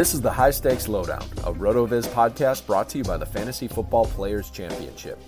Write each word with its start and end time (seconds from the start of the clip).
This 0.00 0.14
is 0.14 0.22
the 0.22 0.32
High 0.32 0.50
Stakes 0.50 0.88
Lowdown, 0.88 1.24
a 1.44 1.52
RotoViz 1.52 2.06
podcast 2.06 2.64
brought 2.66 2.88
to 2.88 2.96
you 2.96 3.04
by 3.04 3.18
the 3.18 3.26
Fantasy 3.26 3.68
Football 3.68 4.06
Players 4.06 4.48
Championship. 4.48 5.22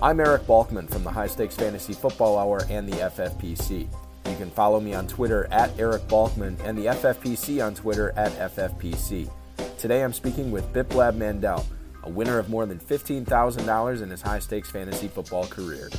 I'm 0.00 0.20
Eric 0.20 0.42
Balkman 0.42 0.88
from 0.88 1.02
the 1.02 1.10
High 1.10 1.26
Stakes 1.26 1.56
Fantasy 1.56 1.92
Football 1.92 2.38
Hour 2.38 2.60
and 2.70 2.88
the 2.88 2.98
FFPC. 2.98 3.80
You 3.80 4.36
can 4.36 4.48
follow 4.48 4.78
me 4.78 4.94
on 4.94 5.08
Twitter 5.08 5.48
at 5.50 5.76
Eric 5.76 6.02
Balkman 6.02 6.56
and 6.64 6.78
the 6.78 6.86
FFPC 6.86 7.66
on 7.66 7.74
Twitter 7.74 8.12
at 8.14 8.30
FFPC. 8.52 9.28
Today 9.76 10.04
I'm 10.04 10.12
speaking 10.12 10.52
with 10.52 10.72
Biplab 10.72 11.16
Mandal, 11.16 11.64
a 12.04 12.08
winner 12.08 12.38
of 12.38 12.48
more 12.48 12.64
than 12.64 12.78
$15,000 12.78 14.02
in 14.02 14.08
his 14.08 14.22
high 14.22 14.38
stakes 14.38 14.70
fantasy 14.70 15.08
football 15.08 15.48
career. 15.48 15.90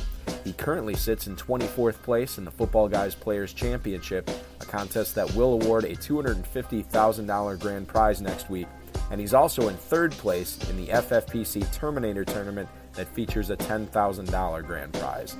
He 0.44 0.52
currently 0.52 0.94
sits 0.94 1.26
in 1.26 1.36
24th 1.36 2.02
place 2.02 2.36
in 2.36 2.44
the 2.44 2.50
Footballguys 2.50 3.18
Players 3.18 3.54
Championship, 3.54 4.30
a 4.60 4.64
contest 4.66 5.14
that 5.14 5.34
will 5.34 5.54
award 5.54 5.84
a 5.84 5.96
$250,000 5.96 7.58
grand 7.58 7.88
prize 7.88 8.20
next 8.20 8.50
week. 8.50 8.68
And 9.10 9.20
he's 9.20 9.32
also 9.32 9.68
in 9.68 9.76
third 9.76 10.12
place 10.12 10.58
in 10.68 10.76
the 10.76 10.88
FFPC 10.88 11.72
Terminator 11.72 12.24
Tournament 12.26 12.68
that 12.92 13.08
features 13.08 13.48
a 13.48 13.56
$10,000 13.56 14.66
grand 14.66 14.92
prize. 14.92 15.36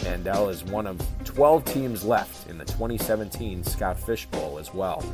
Mandal 0.00 0.50
is 0.50 0.64
one 0.64 0.86
of 0.86 1.00
12 1.24 1.64
teams 1.64 2.04
left 2.04 2.48
in 2.50 2.58
the 2.58 2.64
2017 2.64 3.62
Scott 3.62 3.98
Fish 4.00 4.26
Bowl 4.26 4.58
as 4.58 4.74
well. 4.74 5.04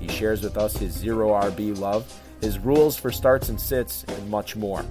He 0.00 0.08
shares 0.08 0.42
with 0.42 0.58
us 0.58 0.76
his 0.76 0.92
zero 0.92 1.30
RB 1.30 1.78
love, 1.78 2.12
his 2.40 2.58
rules 2.58 2.96
for 2.96 3.10
starts 3.10 3.48
and 3.48 3.60
sits, 3.60 4.04
and 4.04 4.30
much 4.30 4.56
more. 4.56 4.84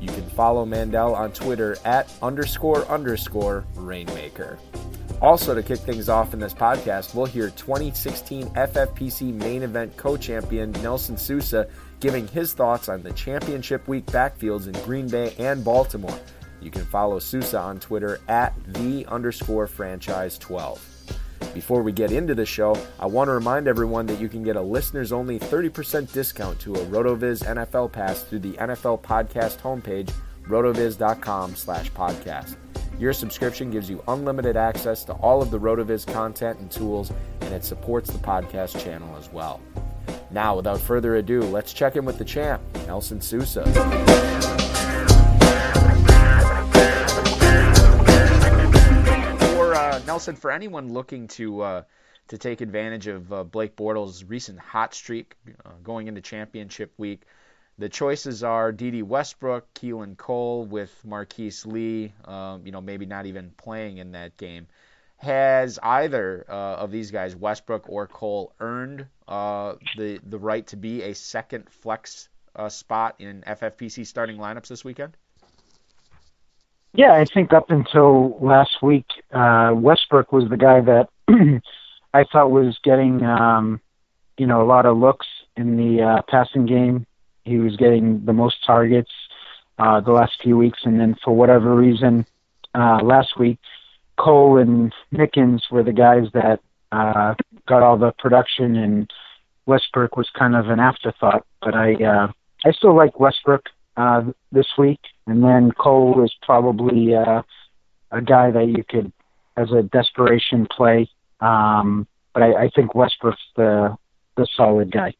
You 0.00 0.08
can 0.08 0.28
follow 0.30 0.64
Mandal 0.64 1.16
on 1.16 1.32
Twitter 1.32 1.76
at 1.84 2.12
underscore 2.22 2.84
underscore 2.86 3.64
Rainmaker. 3.74 4.58
Also, 5.20 5.54
to 5.54 5.62
kick 5.62 5.80
things 5.80 6.08
off 6.08 6.32
in 6.32 6.38
this 6.38 6.54
podcast, 6.54 7.14
we'll 7.14 7.26
hear 7.26 7.50
2016 7.50 8.46
FFPC 8.50 9.34
main 9.34 9.64
event 9.64 9.96
co 9.96 10.16
champion 10.16 10.70
Nelson 10.82 11.16
Sousa 11.16 11.68
giving 11.98 12.28
his 12.28 12.52
thoughts 12.52 12.88
on 12.88 13.02
the 13.02 13.12
championship 13.12 13.88
week 13.88 14.06
backfields 14.06 14.66
in 14.66 14.84
Green 14.84 15.08
Bay 15.08 15.34
and 15.38 15.64
Baltimore. 15.64 16.18
You 16.60 16.70
can 16.70 16.84
follow 16.84 17.18
Sousa 17.18 17.58
on 17.58 17.80
Twitter 17.80 18.20
at 18.28 18.54
the 18.74 19.04
underscore 19.06 19.66
franchise 19.66 20.38
12. 20.38 20.97
Before 21.58 21.82
we 21.82 21.90
get 21.90 22.12
into 22.12 22.36
the 22.36 22.46
show, 22.46 22.76
I 23.00 23.06
want 23.06 23.26
to 23.26 23.32
remind 23.32 23.66
everyone 23.66 24.06
that 24.06 24.20
you 24.20 24.28
can 24.28 24.44
get 24.44 24.54
a 24.54 24.62
listeners 24.62 25.10
only 25.10 25.40
30% 25.40 26.12
discount 26.12 26.60
to 26.60 26.72
a 26.72 26.86
RotoViz 26.86 27.42
NFL 27.42 27.90
pass 27.90 28.22
through 28.22 28.38
the 28.38 28.52
NFL 28.52 29.02
podcast 29.02 29.58
homepage, 29.58 30.12
rotoviz.com 30.46 31.56
slash 31.56 31.90
podcast. 31.90 32.54
Your 33.00 33.12
subscription 33.12 33.72
gives 33.72 33.90
you 33.90 34.04
unlimited 34.06 34.56
access 34.56 35.02
to 35.06 35.14
all 35.14 35.42
of 35.42 35.50
the 35.50 35.58
RotoViz 35.58 36.06
content 36.06 36.60
and 36.60 36.70
tools, 36.70 37.10
and 37.40 37.52
it 37.52 37.64
supports 37.64 38.12
the 38.12 38.20
podcast 38.20 38.80
channel 38.80 39.16
as 39.16 39.28
well. 39.32 39.60
Now, 40.30 40.54
without 40.54 40.78
further 40.78 41.16
ado, 41.16 41.42
let's 41.42 41.72
check 41.72 41.96
in 41.96 42.04
with 42.04 42.18
the 42.18 42.24
champ, 42.24 42.62
Nelson 42.86 43.20
Sousa. 43.20 43.64
Uh, 50.18 50.20
Nelson, 50.20 50.34
for 50.34 50.50
anyone 50.50 50.92
looking 50.92 51.28
to 51.28 51.60
uh, 51.60 51.82
to 52.26 52.38
take 52.38 52.60
advantage 52.60 53.06
of 53.06 53.32
uh, 53.32 53.44
Blake 53.44 53.76
Bortles' 53.76 54.24
recent 54.26 54.58
hot 54.58 54.92
streak 54.92 55.36
uh, 55.64 55.70
going 55.84 56.08
into 56.08 56.20
championship 56.20 56.92
week, 56.98 57.22
the 57.78 57.88
choices 57.88 58.42
are 58.42 58.72
Dede 58.72 59.04
Westbrook, 59.04 59.72
Keelan 59.74 60.16
Cole, 60.16 60.64
with 60.64 60.92
Marquise 61.04 61.64
Lee, 61.64 62.12
um, 62.24 62.66
you 62.66 62.72
know, 62.72 62.80
maybe 62.80 63.06
not 63.06 63.26
even 63.26 63.52
playing 63.56 63.98
in 63.98 64.10
that 64.10 64.36
game. 64.36 64.66
Has 65.18 65.78
either 65.80 66.44
uh, 66.48 66.82
of 66.82 66.90
these 66.90 67.12
guys, 67.12 67.36
Westbrook 67.36 67.88
or 67.88 68.08
Cole, 68.08 68.52
earned 68.58 69.06
uh, 69.28 69.74
the 69.96 70.18
the 70.28 70.38
right 70.40 70.66
to 70.66 70.76
be 70.76 71.02
a 71.02 71.14
second 71.14 71.70
flex 71.70 72.28
uh, 72.56 72.68
spot 72.68 73.14
in 73.20 73.42
FFPC 73.42 74.04
starting 74.04 74.38
lineups 74.38 74.66
this 74.66 74.84
weekend? 74.84 75.16
Yeah, 76.94 77.12
I 77.12 77.24
think 77.24 77.52
up 77.52 77.70
until 77.70 78.38
last 78.40 78.82
week, 78.82 79.06
uh, 79.32 79.72
Westbrook 79.74 80.32
was 80.32 80.48
the 80.48 80.56
guy 80.56 80.80
that 80.80 81.08
I 82.14 82.24
thought 82.24 82.50
was 82.50 82.78
getting, 82.82 83.22
um, 83.22 83.80
you 84.38 84.46
know, 84.46 84.62
a 84.62 84.66
lot 84.66 84.86
of 84.86 84.96
looks 84.96 85.26
in 85.56 85.76
the 85.76 86.02
uh, 86.02 86.22
passing 86.28 86.66
game. 86.66 87.06
He 87.44 87.58
was 87.58 87.76
getting 87.76 88.24
the 88.24 88.32
most 88.32 88.64
targets, 88.66 89.10
uh, 89.78 90.00
the 90.00 90.12
last 90.12 90.32
few 90.42 90.56
weeks, 90.56 90.80
and 90.84 90.98
then 90.98 91.16
for 91.22 91.34
whatever 91.34 91.74
reason, 91.74 92.26
uh, 92.74 93.00
last 93.02 93.38
week, 93.38 93.58
Cole 94.16 94.58
and 94.58 94.92
Mickens 95.12 95.70
were 95.70 95.82
the 95.82 95.92
guys 95.92 96.24
that 96.34 96.60
uh, 96.90 97.34
got 97.66 97.82
all 97.82 97.96
the 97.96 98.12
production, 98.18 98.76
and 98.76 99.10
Westbrook 99.66 100.16
was 100.16 100.28
kind 100.36 100.56
of 100.56 100.68
an 100.68 100.80
afterthought. 100.80 101.46
But 101.62 101.74
I 101.74 101.94
uh, 101.94 102.32
I 102.64 102.72
still 102.72 102.96
like 102.96 103.20
Westbrook 103.20 103.66
uh, 103.98 104.22
this 104.52 104.66
week, 104.78 105.00
and 105.26 105.42
then 105.42 105.72
Cole 105.72 106.24
is 106.24 106.32
probably 106.42 107.14
uh, 107.14 107.42
a 108.12 108.22
guy 108.22 108.52
that 108.52 108.68
you 108.68 108.84
could 108.88 109.12
as 109.56 109.72
a 109.72 109.82
desperation 109.82 110.68
play. 110.70 111.10
Um, 111.40 112.06
but 112.32 112.44
I, 112.44 112.64
I 112.64 112.70
think 112.74 112.94
Westbrook's 112.94 113.42
the 113.56 113.96
the 114.36 114.46
solid 114.56 114.92
guy. 114.92 115.14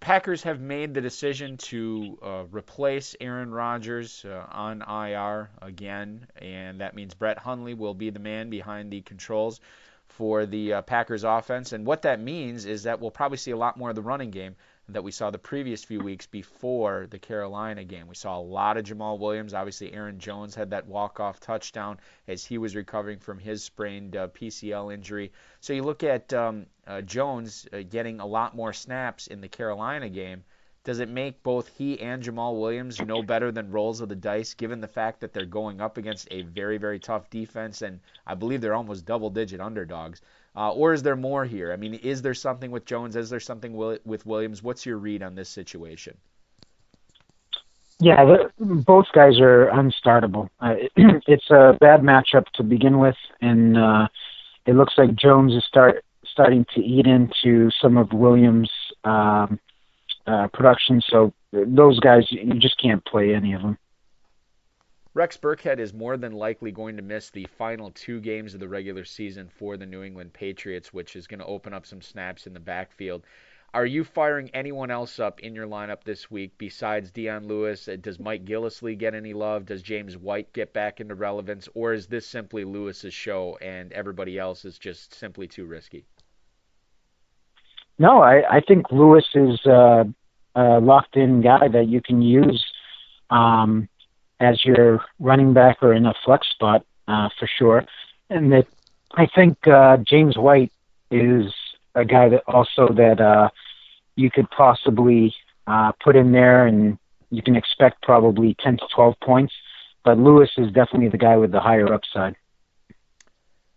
Packers 0.00 0.42
have 0.44 0.60
made 0.60 0.94
the 0.94 1.00
decision 1.00 1.56
to 1.58 2.18
uh, 2.22 2.44
replace 2.50 3.14
Aaron 3.20 3.50
Rodgers 3.50 4.24
uh, 4.24 4.46
on 4.50 4.82
IR 4.82 5.50
again, 5.60 6.26
and 6.36 6.80
that 6.80 6.94
means 6.94 7.12
Brett 7.12 7.38
Hundley 7.38 7.74
will 7.74 7.94
be 7.94 8.10
the 8.10 8.18
man 8.18 8.48
behind 8.48 8.90
the 8.90 9.02
controls 9.02 9.60
for 10.08 10.46
the 10.46 10.74
uh, 10.74 10.82
Packers 10.82 11.24
offense. 11.24 11.72
And 11.72 11.84
what 11.84 12.02
that 12.02 12.20
means 12.20 12.64
is 12.64 12.84
that 12.84 13.00
we'll 13.00 13.10
probably 13.10 13.38
see 13.38 13.50
a 13.50 13.56
lot 13.56 13.76
more 13.76 13.90
of 13.90 13.96
the 13.96 14.02
running 14.02 14.30
game 14.30 14.56
that 14.88 15.02
we 15.02 15.10
saw 15.10 15.30
the 15.30 15.38
previous 15.38 15.82
few 15.82 16.00
weeks 16.00 16.26
before 16.26 17.08
the 17.10 17.18
Carolina 17.18 17.82
game. 17.82 18.06
We 18.06 18.14
saw 18.14 18.38
a 18.38 18.40
lot 18.40 18.76
of 18.76 18.84
Jamaal 18.84 19.18
Williams. 19.18 19.52
Obviously, 19.52 19.92
Aaron 19.92 20.18
Jones 20.18 20.54
had 20.54 20.70
that 20.70 20.86
walk-off 20.86 21.40
touchdown 21.40 21.98
as 22.28 22.44
he 22.44 22.58
was 22.58 22.76
recovering 22.76 23.18
from 23.18 23.38
his 23.38 23.64
sprained 23.64 24.14
uh, 24.14 24.28
PCL 24.28 24.94
injury. 24.94 25.32
So 25.60 25.72
you 25.72 25.82
look 25.82 26.04
at 26.04 26.32
um, 26.32 26.66
uh, 26.86 27.00
Jones 27.02 27.66
uh, 27.72 27.78
getting 27.88 28.20
a 28.20 28.26
lot 28.26 28.54
more 28.54 28.72
snaps 28.72 29.26
in 29.26 29.40
the 29.40 29.48
Carolina 29.48 30.08
game. 30.08 30.44
Does 30.84 31.00
it 31.00 31.08
make 31.08 31.42
both 31.42 31.66
he 31.66 32.00
and 32.00 32.22
Jamaal 32.22 32.60
Williams 32.60 33.00
no 33.00 33.20
better 33.20 33.50
than 33.50 33.72
rolls 33.72 34.00
of 34.00 34.08
the 34.08 34.14
dice, 34.14 34.54
given 34.54 34.80
the 34.80 34.86
fact 34.86 35.18
that 35.18 35.32
they're 35.32 35.44
going 35.44 35.80
up 35.80 35.96
against 35.96 36.28
a 36.30 36.42
very, 36.42 36.78
very 36.78 37.00
tough 37.00 37.28
defense, 37.28 37.82
and 37.82 37.98
I 38.24 38.36
believe 38.36 38.60
they're 38.60 38.72
almost 38.72 39.04
double-digit 39.04 39.60
underdogs? 39.60 40.20
Uh, 40.56 40.72
or 40.72 40.94
is 40.94 41.02
there 41.02 41.16
more 41.16 41.44
here? 41.44 41.72
I 41.72 41.76
mean, 41.76 41.94
is 41.94 42.22
there 42.22 42.34
something 42.34 42.70
with 42.70 42.86
Jones? 42.86 43.14
Is 43.14 43.28
there 43.28 43.40
something 43.40 43.74
with 43.74 44.26
Williams? 44.26 44.62
What's 44.62 44.86
your 44.86 44.96
read 44.96 45.22
on 45.22 45.34
this 45.34 45.50
situation? 45.50 46.16
Yeah, 47.98 48.24
the, 48.24 48.50
both 48.58 49.06
guys 49.14 49.38
are 49.40 49.70
unstartable. 49.72 50.48
Uh, 50.60 50.74
it's 51.26 51.50
a 51.50 51.76
bad 51.80 52.00
matchup 52.00 52.46
to 52.54 52.62
begin 52.62 52.98
with, 52.98 53.16
and 53.40 53.76
uh, 53.76 54.08
it 54.66 54.74
looks 54.74 54.94
like 54.96 55.14
Jones 55.14 55.54
is 55.54 55.64
start 55.64 56.04
starting 56.24 56.66
to 56.74 56.80
eat 56.80 57.06
into 57.06 57.70
some 57.80 57.96
of 57.96 58.12
Williams' 58.12 58.70
um, 59.04 59.58
uh, 60.26 60.48
production. 60.52 61.00
So 61.08 61.32
those 61.52 62.00
guys, 62.00 62.24
you 62.30 62.58
just 62.58 62.80
can't 62.80 63.04
play 63.04 63.34
any 63.34 63.54
of 63.54 63.62
them. 63.62 63.78
Rex 65.16 65.38
Burkhead 65.38 65.78
is 65.78 65.94
more 65.94 66.18
than 66.18 66.32
likely 66.32 66.70
going 66.70 66.98
to 66.98 67.02
miss 67.02 67.30
the 67.30 67.46
final 67.56 67.90
two 67.90 68.20
games 68.20 68.52
of 68.52 68.60
the 68.60 68.68
regular 68.68 69.02
season 69.02 69.48
for 69.48 69.78
the 69.78 69.86
New 69.86 70.02
England 70.02 70.34
Patriots, 70.34 70.92
which 70.92 71.16
is 71.16 71.26
going 71.26 71.40
to 71.40 71.46
open 71.46 71.72
up 71.72 71.86
some 71.86 72.02
snaps 72.02 72.46
in 72.46 72.52
the 72.52 72.60
backfield. 72.60 73.24
Are 73.72 73.86
you 73.86 74.04
firing 74.04 74.50
anyone 74.52 74.90
else 74.90 75.18
up 75.18 75.40
in 75.40 75.54
your 75.54 75.66
lineup 75.66 76.04
this 76.04 76.30
week 76.30 76.52
besides 76.58 77.10
Dion 77.10 77.48
Lewis? 77.48 77.88
Uh, 77.88 77.96
does 77.98 78.20
Mike 78.20 78.44
Gillislee 78.44 78.98
get 78.98 79.14
any 79.14 79.32
love? 79.32 79.64
Does 79.64 79.80
James 79.80 80.18
White 80.18 80.52
get 80.52 80.74
back 80.74 81.00
into 81.00 81.14
relevance? 81.14 81.66
Or 81.72 81.94
is 81.94 82.06
this 82.06 82.26
simply 82.26 82.64
Lewis's 82.64 83.14
show 83.14 83.56
and 83.62 83.94
everybody 83.94 84.38
else 84.38 84.66
is 84.66 84.78
just 84.78 85.14
simply 85.14 85.48
too 85.48 85.64
risky? 85.64 86.04
No, 87.98 88.20
I, 88.20 88.56
I 88.56 88.60
think 88.60 88.92
Lewis 88.92 89.24
is 89.34 89.58
uh, 89.64 90.04
a 90.54 90.78
locked 90.78 91.16
in 91.16 91.40
guy 91.40 91.68
that 91.68 91.88
you 91.88 92.02
can 92.02 92.20
use. 92.20 92.62
Um, 93.30 93.88
as 94.40 94.64
your 94.64 95.00
running 95.18 95.52
back 95.52 95.78
or 95.82 95.92
in 95.92 96.06
a 96.06 96.14
flex 96.24 96.46
spot 96.48 96.84
uh, 97.08 97.28
for 97.38 97.48
sure. 97.58 97.84
And 98.30 98.52
that 98.52 98.66
I 99.14 99.26
think 99.34 99.66
uh, 99.66 99.98
James 99.98 100.36
White 100.36 100.72
is 101.10 101.52
a 101.94 102.04
guy 102.04 102.28
that 102.28 102.42
also 102.46 102.88
that 102.94 103.20
uh, 103.20 103.48
you 104.16 104.30
could 104.30 104.50
possibly 104.50 105.34
uh, 105.66 105.92
put 106.02 106.16
in 106.16 106.32
there, 106.32 106.66
and 106.66 106.98
you 107.30 107.42
can 107.42 107.56
expect 107.56 108.02
probably 108.02 108.56
10 108.60 108.78
to 108.78 108.84
12 108.94 109.14
points. 109.22 109.54
But 110.04 110.18
Lewis 110.18 110.50
is 110.56 110.68
definitely 110.72 111.08
the 111.08 111.18
guy 111.18 111.36
with 111.36 111.52
the 111.52 111.60
higher 111.60 111.92
upside. 111.92 112.36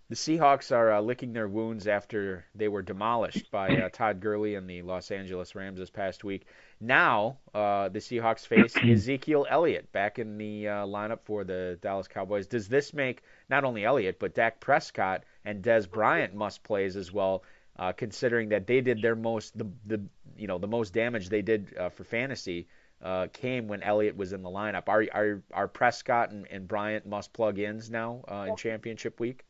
The 0.09 0.15
Seahawks 0.15 0.75
are 0.75 0.91
uh, 0.91 1.01
licking 1.01 1.33
their 1.33 1.47
wounds 1.47 1.87
after 1.87 2.43
they 2.55 2.67
were 2.67 2.81
demolished 2.81 3.51
by 3.51 3.67
uh, 3.67 3.89
Todd 3.93 4.19
Gurley 4.19 4.55
and 4.55 4.67
the 4.67 4.81
Los 4.81 5.11
Angeles 5.11 5.53
Rams 5.53 5.77
this 5.77 5.91
past 5.91 6.23
week. 6.23 6.47
Now, 6.81 7.37
uh, 7.53 7.89
the 7.89 7.99
Seahawks 7.99 8.47
face 8.47 8.75
Ezekiel 8.83 9.45
Elliott 9.47 9.91
back 9.91 10.17
in 10.17 10.39
the 10.39 10.67
uh, 10.67 10.85
lineup 10.87 11.19
for 11.25 11.43
the 11.43 11.77
Dallas 11.83 12.07
Cowboys. 12.07 12.47
Does 12.47 12.67
this 12.67 12.91
make 12.91 13.21
not 13.51 13.63
only 13.63 13.85
Elliott, 13.85 14.17
but 14.17 14.33
Dak 14.33 14.59
Prescott 14.59 15.25
and 15.45 15.63
Dez 15.63 15.87
Bryant 15.87 16.33
must 16.33 16.63
plays 16.63 16.95
as 16.95 17.11
well, 17.13 17.43
uh, 17.77 17.91
considering 17.91 18.49
that 18.49 18.65
they 18.65 18.81
did 18.81 19.03
their 19.03 19.15
most, 19.15 19.55
the, 19.55 19.67
the 19.85 20.03
you 20.35 20.47
know, 20.47 20.57
the 20.57 20.67
most 20.67 20.91
damage 20.91 21.29
they 21.29 21.43
did 21.43 21.77
uh, 21.77 21.89
for 21.89 22.03
fantasy 22.03 22.67
uh, 23.03 23.27
came 23.31 23.67
when 23.67 23.83
Elliott 23.83 24.17
was 24.17 24.33
in 24.33 24.41
the 24.41 24.49
lineup. 24.49 24.89
Are, 24.89 25.05
are, 25.13 25.43
are 25.53 25.67
Prescott 25.67 26.31
and, 26.31 26.47
and 26.49 26.67
Bryant 26.67 27.05
must 27.05 27.31
plug 27.31 27.59
ins 27.59 27.91
now 27.91 28.23
uh, 28.27 28.47
in 28.49 28.55
championship 28.55 29.19
week? 29.19 29.45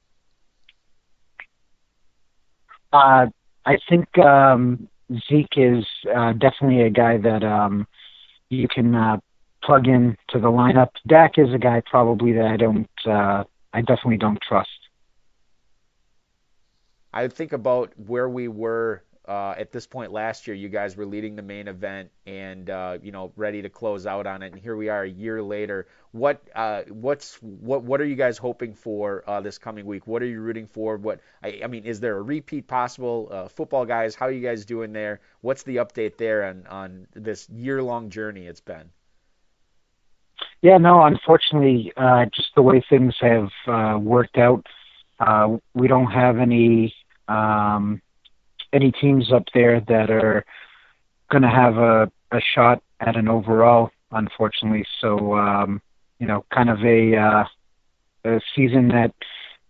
Uh, 2.92 3.28
I 3.66 3.78
think 3.88 4.18
um, 4.18 4.88
Zeke 5.30 5.58
is 5.58 5.86
uh, 6.16 6.34
definitely 6.34 6.82
a 6.82 6.90
guy 6.90 7.18
that 7.18 7.44
um, 7.44 7.88
you 8.50 8.68
can 8.68 8.96
uh, 8.96 9.18
plug 9.64 9.88
in 9.88 10.18
to 10.30 10.40
the 10.40 10.48
lineup. 10.48 10.90
Dak 11.08 11.38
is 11.38 11.54
a 11.54 11.58
guy 11.58 11.82
probably 11.86 12.34
that 12.34 12.46
I 12.46 12.58
don't, 12.58 12.90
uh, 13.06 13.44
I 13.74 13.82
definitely 13.82 14.18
don't 14.18 14.40
trust. 14.42 14.70
I 17.14 17.28
think 17.28 17.54
about 17.54 17.92
where 17.98 18.30
we 18.30 18.48
were 18.48 19.04
uh, 19.30 19.54
at 19.56 19.72
this 19.72 19.86
point 19.86 20.12
last 20.12 20.48
year, 20.48 20.56
you 20.56 20.70
guys 20.70 20.98
were 20.98 21.06
leading 21.06 21.36
the 21.36 21.44
main 21.44 21.68
event 21.68 22.10
and 22.26 22.68
uh, 22.68 22.98
you 23.00 23.12
know 23.12 23.32
ready 23.36 23.62
to 23.62 23.70
close 23.70 24.08
out 24.08 24.26
on 24.26 24.42
it, 24.42 24.52
and 24.54 24.60
here 24.60 24.76
we 24.76 24.90
are 24.90 25.04
a 25.04 25.10
year 25.10 25.40
later. 25.44 25.86
What 26.14 26.42
uh, 26.56 26.82
what's 26.90 27.36
what 27.36 27.84
what 27.84 28.02
are 28.02 28.06
you 28.06 28.16
guys 28.16 28.40
hoping 28.40 28.74
for 28.74 29.24
uh, 29.28 29.40
this 29.40 29.60
coming 29.60 29.86
week? 29.86 30.08
What 30.08 30.24
are 30.24 30.26
you 30.26 30.42
rooting 30.42 30.66
for? 30.66 30.98
What 30.98 31.22
I, 31.44 31.62
I 31.64 31.68
mean, 31.68 31.84
is 31.84 32.00
there 32.00 32.18
a 32.18 32.22
repeat 32.24 32.68
possible? 32.68 33.30
Uh, 33.32 33.48
football 33.50 33.86
guys, 33.86 34.16
how 34.16 34.26
are 34.26 34.32
you 34.32 34.42
guys 34.42 34.66
doing 34.66 34.94
there? 34.94 35.22
What's 35.42 35.62
the 35.62 35.76
update 35.76 36.18
there 36.18 36.46
on 36.46 36.66
on 36.66 37.08
this 37.14 37.48
year 37.50 37.84
long 37.84 38.10
journey 38.10 38.48
it's 38.48 38.62
been? 38.62 38.90
Yeah, 40.64 40.78
no, 40.78 41.04
unfortunately, 41.04 41.94
uh, 41.96 42.26
just 42.34 42.50
the 42.56 42.64
way 42.64 42.84
things 42.90 43.14
have 43.22 44.02
worked 44.02 44.40
out, 44.40 44.66
we 45.76 45.88
don't 45.88 46.12
have 46.12 46.40
any 46.40 46.96
um, 47.28 48.02
any 48.74 48.92
teams 48.92 49.32
up 49.32 49.44
there 49.54 49.82
that 49.82 50.10
are 50.10 50.46
going 51.32 51.44
to 51.44 51.50
have 51.50 51.78
a, 51.78 52.12
a 52.32 52.40
shot 52.54 52.82
at 53.00 53.16
an 53.16 53.28
overall, 53.28 53.92
unfortunately. 54.12 54.86
So, 55.02 55.36
um, 55.36 55.82
you 56.20 56.28
know, 56.28 56.46
kind 56.54 56.70
of 56.70 56.84
a, 56.84 57.16
uh, 57.16 57.44
a 58.26 58.42
season 58.56 58.90
that 58.90 59.14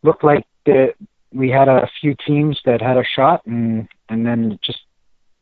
looked 0.03 0.23
like 0.23 0.45
that 0.65 0.95
we 1.31 1.49
had 1.49 1.67
a 1.67 1.89
few 2.01 2.15
teams 2.25 2.59
that 2.65 2.81
had 2.81 2.97
a 2.97 3.03
shot, 3.03 3.45
and 3.45 3.87
and 4.09 4.25
then 4.25 4.59
just 4.63 4.79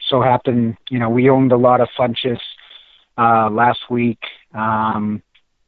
so 0.09 0.21
happened, 0.21 0.77
you 0.89 0.99
know, 0.99 1.09
we 1.09 1.29
owned 1.29 1.51
a 1.51 1.57
lot 1.57 1.81
of 1.81 1.89
Funchess 1.97 2.39
uh, 3.17 3.49
last 3.49 3.79
week. 3.89 4.19
Um, 4.53 5.21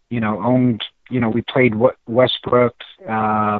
you 0.09 0.19
know, 0.19 0.41
owned, 0.43 0.83
you 1.09 1.19
know, 1.19 1.29
we 1.29 1.41
played 1.41 1.73
Westbrook. 2.07 2.75
Uh, 3.07 3.59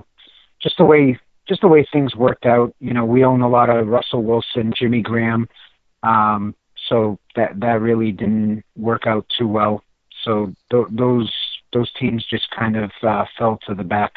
just 0.62 0.78
the 0.78 0.86
way 0.86 1.20
just 1.50 1.62
the 1.62 1.68
way 1.68 1.86
things 1.92 2.16
worked 2.16 2.46
out. 2.46 2.74
You 2.80 2.94
know, 2.94 3.04
we 3.04 3.26
own 3.26 3.42
a 3.42 3.50
lot 3.50 3.70
of 3.70 3.88
Russell 3.88 4.24
Wilson, 4.24 4.72
Jimmy 4.78 5.02
Graham, 5.02 5.50
um, 6.04 6.56
so 6.88 7.20
that 7.36 7.60
that 7.60 7.82
really 7.82 8.12
didn't 8.12 8.64
work 8.78 9.06
out 9.06 9.26
too 9.38 9.48
well. 9.48 9.84
So 10.24 10.54
th- 10.72 10.88
those 10.92 11.34
those 11.74 11.92
teams 11.94 12.26
just 12.30 12.50
kind 12.52 12.78
of 12.78 12.92
uh, 13.04 13.26
fell 13.38 13.60
to 13.68 13.76
the 13.76 13.84
back. 13.84 14.14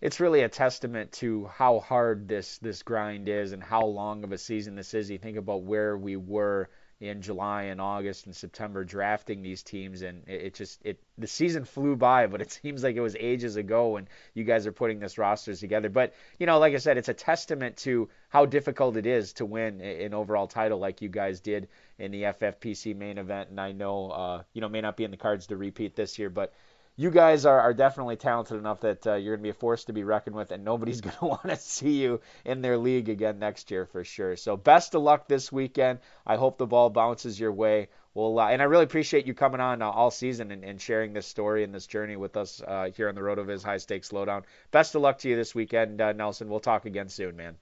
It's 0.00 0.20
really 0.20 0.42
a 0.42 0.48
testament 0.48 1.10
to 1.12 1.46
how 1.46 1.80
hard 1.80 2.28
this 2.28 2.58
this 2.58 2.82
grind 2.82 3.28
is 3.28 3.52
and 3.52 3.62
how 3.62 3.84
long 3.84 4.22
of 4.22 4.30
a 4.30 4.38
season 4.38 4.76
this 4.76 4.94
is. 4.94 5.10
You 5.10 5.18
think 5.18 5.38
about 5.38 5.62
where 5.62 5.96
we 5.96 6.16
were 6.16 6.68
in 7.00 7.22
July 7.22 7.64
and 7.64 7.80
August 7.80 8.26
and 8.26 8.34
September 8.34 8.84
drafting 8.84 9.40
these 9.40 9.62
teams, 9.62 10.02
and 10.02 10.22
it, 10.26 10.42
it, 10.42 10.54
just 10.54 10.84
it 10.84 10.98
the 11.16 11.26
season 11.26 11.64
flew 11.64 11.94
by, 11.94 12.26
but 12.26 12.40
it 12.40 12.50
seems 12.62 12.82
like 12.82 12.96
it 12.96 13.00
was 13.00 13.16
ages 13.18 13.56
ago 13.56 13.90
when 13.90 14.08
you 14.34 14.44
guys 14.44 14.66
are 14.66 14.72
putting 14.72 14.98
this 14.98 15.16
rosters 15.16 15.60
together. 15.60 15.88
But 15.88 16.14
you 16.38 16.46
know, 16.46 16.58
like 16.58 16.74
I 16.74 16.78
said, 16.78 16.98
it's 16.98 17.08
a 17.08 17.14
testament 17.14 17.76
to 17.78 18.08
how 18.28 18.46
difficult 18.46 18.96
it 18.96 19.06
is 19.06 19.32
to 19.34 19.46
win 19.46 19.80
an 19.80 20.12
overall 20.12 20.48
title 20.48 20.78
like 20.78 21.00
you 21.00 21.08
guys 21.08 21.40
did 21.40 21.68
in 21.98 22.10
the 22.10 22.22
FFPC 22.22 22.96
main 22.96 23.18
event, 23.18 23.50
and 23.50 23.60
I 23.60 23.72
know 23.72 24.10
uh, 24.10 24.42
you 24.52 24.60
know 24.60 24.68
may 24.68 24.80
not 24.80 24.96
be 24.96 25.04
in 25.04 25.10
the 25.10 25.16
cards 25.16 25.46
to 25.48 25.56
repeat 25.56 25.94
this 25.94 26.18
year, 26.18 26.30
but 26.30 26.52
you 26.98 27.12
guys 27.12 27.46
are, 27.46 27.60
are 27.60 27.72
definitely 27.72 28.16
talented 28.16 28.58
enough 28.58 28.80
that 28.80 29.06
uh, 29.06 29.14
you're 29.14 29.36
going 29.36 29.44
to 29.44 29.44
be 29.44 29.50
a 29.50 29.54
force 29.54 29.84
to 29.84 29.92
be 29.92 30.02
reckoned 30.02 30.34
with, 30.34 30.50
and 30.50 30.64
nobody's 30.64 31.00
going 31.00 31.16
to 31.20 31.24
want 31.26 31.44
to 31.44 31.56
see 31.56 32.02
you 32.02 32.20
in 32.44 32.60
their 32.60 32.76
league 32.76 33.08
again 33.08 33.38
next 33.38 33.70
year 33.70 33.86
for 33.86 34.02
sure. 34.02 34.34
So, 34.34 34.56
best 34.56 34.96
of 34.96 35.02
luck 35.02 35.28
this 35.28 35.52
weekend. 35.52 36.00
I 36.26 36.36
hope 36.36 36.58
the 36.58 36.66
ball 36.66 36.90
bounces 36.90 37.38
your 37.38 37.52
way. 37.52 37.88
we'll 38.14 38.38
uh, 38.40 38.48
and 38.48 38.60
I 38.60 38.64
really 38.64 38.82
appreciate 38.82 39.26
you 39.26 39.32
coming 39.32 39.60
on 39.60 39.80
uh, 39.80 39.88
all 39.88 40.10
season 40.10 40.50
and, 40.50 40.64
and, 40.64 40.80
sharing 40.80 41.12
this 41.12 41.28
story 41.28 41.62
and 41.62 41.72
this 41.72 41.86
journey 41.86 42.16
with 42.16 42.36
us 42.36 42.60
uh, 42.66 42.90
here 42.96 43.08
on 43.08 43.14
the 43.14 43.20
RotoViz 43.20 43.62
High 43.62 43.76
Stakes 43.76 44.12
Lowdown. 44.12 44.42
Best 44.72 44.96
of 44.96 45.00
luck 45.00 45.18
to 45.18 45.28
you 45.28 45.36
this 45.36 45.54
weekend, 45.54 46.00
uh, 46.00 46.12
Nelson. 46.12 46.48
We'll 46.48 46.58
talk 46.58 46.84
again 46.84 47.08
soon, 47.08 47.36
man. 47.36 47.54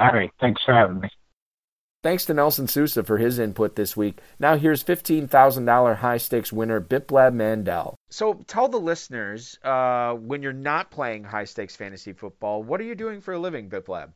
All 0.00 0.10
right. 0.10 0.32
Thanks 0.40 0.60
for 0.64 0.74
having 0.74 1.00
me. 1.00 1.08
Thanks 2.02 2.24
to 2.24 2.34
Nelson 2.34 2.66
Sousa 2.66 3.04
for 3.04 3.16
his 3.16 3.38
input 3.38 3.76
this 3.76 3.96
week. 3.96 4.18
Now 4.40 4.56
here's 4.56 4.82
$15,000 4.82 5.96
high 5.96 6.16
stakes 6.16 6.52
winner 6.52 6.80
Biplab 6.80 7.32
Mandal. 7.32 7.94
So 8.10 8.42
tell 8.48 8.66
the 8.66 8.80
listeners 8.80 9.56
uh, 9.62 10.14
when 10.14 10.42
you're 10.42 10.52
not 10.52 10.90
playing 10.90 11.22
high 11.22 11.44
stakes 11.44 11.76
fantasy 11.76 12.12
football, 12.12 12.64
what 12.64 12.80
are 12.80 12.84
you 12.84 12.96
doing 12.96 13.20
for 13.20 13.34
a 13.34 13.38
living, 13.38 13.70
Biplab? 13.70 14.08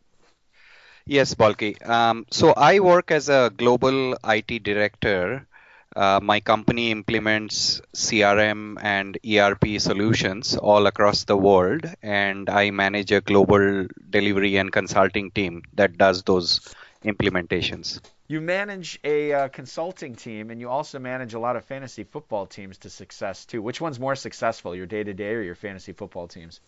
Yes, 1.07 1.35
Balky. 1.35 1.81
Um, 1.83 2.27
so 2.33 2.53
I 2.57 2.81
work 2.81 3.13
as 3.13 3.29
a 3.29 3.53
global 3.57 4.17
IT 4.25 4.65
director. 4.65 5.47
Uh, 5.95 6.19
my 6.21 6.41
company 6.41 6.91
implements 6.91 7.81
CRM 7.95 8.79
and 8.83 9.17
ERP 9.25 9.81
solutions 9.81 10.57
all 10.57 10.89
across 10.89 11.23
the 11.23 11.37
world, 11.37 11.87
and 12.03 12.51
I 12.51 12.73
manage 12.73 13.13
a 13.13 13.21
global 13.21 13.87
delivery 14.11 14.57
and 14.57 14.73
consulting 14.73 15.31
team 15.31 15.63
that 15.75 15.97
does 15.97 16.25
those 16.25 16.61
implementations. 17.07 18.01
You 18.29 18.41
manage 18.41 18.99
a 19.05 19.33
uh, 19.33 19.49
consulting 19.49 20.17
team, 20.17 20.51
and 20.51 20.61
you 20.61 20.69
also 20.69 20.99
manage 20.99 21.35
a 21.35 21.39
lot 21.39 21.57
of 21.57 21.65
fantasy 21.65 22.05
football 22.05 22.47
teams 22.47 22.79
to 22.79 22.91
success 22.91 23.45
too. 23.45 23.63
Which 23.63 23.81
one's 23.81 24.01
more 24.01 24.17
successful, 24.17 24.75
your 24.75 24.87
day 24.87 25.05
to 25.05 25.15
day 25.15 25.33
or 25.35 25.43
your 25.43 25.55
fantasy 25.55 25.93
football 25.93 26.27
teams? 26.27 26.61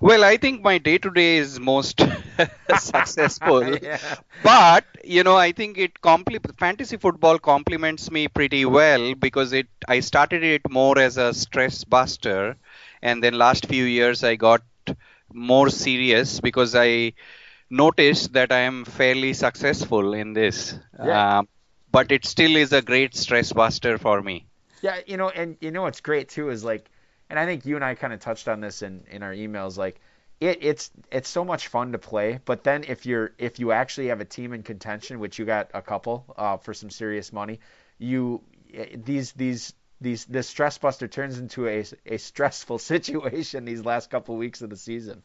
Well, 0.00 0.24
I 0.24 0.36
think 0.36 0.62
my 0.62 0.78
day 0.78 0.98
to 0.98 1.10
day 1.10 1.38
is 1.38 1.58
most 1.58 2.00
successful. 2.78 3.76
yeah. 3.82 3.98
But, 4.42 4.84
you 5.04 5.24
know, 5.24 5.36
I 5.36 5.52
think 5.52 5.76
it 5.76 6.00
compl- 6.00 6.56
fantasy 6.58 6.96
football 6.96 7.38
complements 7.38 8.10
me 8.10 8.28
pretty 8.28 8.64
well 8.64 9.14
because 9.14 9.52
it 9.52 9.66
I 9.88 10.00
started 10.00 10.44
it 10.44 10.62
more 10.70 10.98
as 10.98 11.16
a 11.16 11.34
stress 11.34 11.84
buster 11.84 12.56
and 13.02 13.22
then 13.22 13.34
last 13.34 13.66
few 13.66 13.84
years 13.84 14.22
I 14.22 14.36
got 14.36 14.62
more 15.32 15.68
serious 15.68 16.40
because 16.40 16.74
I 16.74 17.12
noticed 17.70 18.32
that 18.32 18.52
I 18.52 18.60
am 18.60 18.84
fairly 18.84 19.34
successful 19.34 20.14
in 20.14 20.32
this. 20.32 20.78
Yeah. 21.02 21.38
Um, 21.38 21.48
but 21.90 22.12
it 22.12 22.24
still 22.24 22.56
is 22.56 22.72
a 22.72 22.82
great 22.82 23.14
stress 23.14 23.52
buster 23.52 23.98
for 23.98 24.20
me. 24.22 24.46
Yeah, 24.82 24.98
you 25.06 25.16
know, 25.16 25.30
and 25.30 25.56
you 25.60 25.70
know 25.70 25.82
what's 25.82 26.00
great 26.00 26.28
too 26.28 26.50
is 26.50 26.62
like 26.62 26.90
and 27.30 27.38
I 27.38 27.44
think 27.44 27.66
you 27.66 27.76
and 27.76 27.84
I 27.84 27.94
kind 27.94 28.12
of 28.12 28.20
touched 28.20 28.48
on 28.48 28.60
this 28.60 28.82
in, 28.82 29.04
in 29.10 29.22
our 29.22 29.32
emails, 29.32 29.76
like 29.76 30.00
it, 30.40 30.58
it's 30.62 30.90
it's 31.10 31.28
so 31.28 31.44
much 31.44 31.68
fun 31.68 31.92
to 31.92 31.98
play. 31.98 32.40
But 32.44 32.64
then 32.64 32.84
if 32.84 33.06
you're 33.06 33.32
if 33.38 33.58
you 33.58 33.72
actually 33.72 34.08
have 34.08 34.20
a 34.20 34.24
team 34.24 34.52
in 34.52 34.62
contention, 34.62 35.18
which 35.20 35.38
you 35.38 35.44
got 35.44 35.70
a 35.74 35.82
couple 35.82 36.24
uh, 36.36 36.56
for 36.56 36.72
some 36.72 36.90
serious 36.90 37.32
money, 37.32 37.60
you 37.98 38.42
these 38.94 39.32
these 39.32 39.74
these 40.00 40.24
this 40.26 40.48
stress 40.48 40.78
buster 40.78 41.08
turns 41.08 41.38
into 41.38 41.68
a 41.68 41.84
a 42.06 42.16
stressful 42.18 42.78
situation 42.92 43.64
these 43.64 43.84
last 43.84 44.10
couple 44.10 44.36
weeks 44.36 44.62
of 44.62 44.70
the 44.70 44.76
season. 44.76 45.22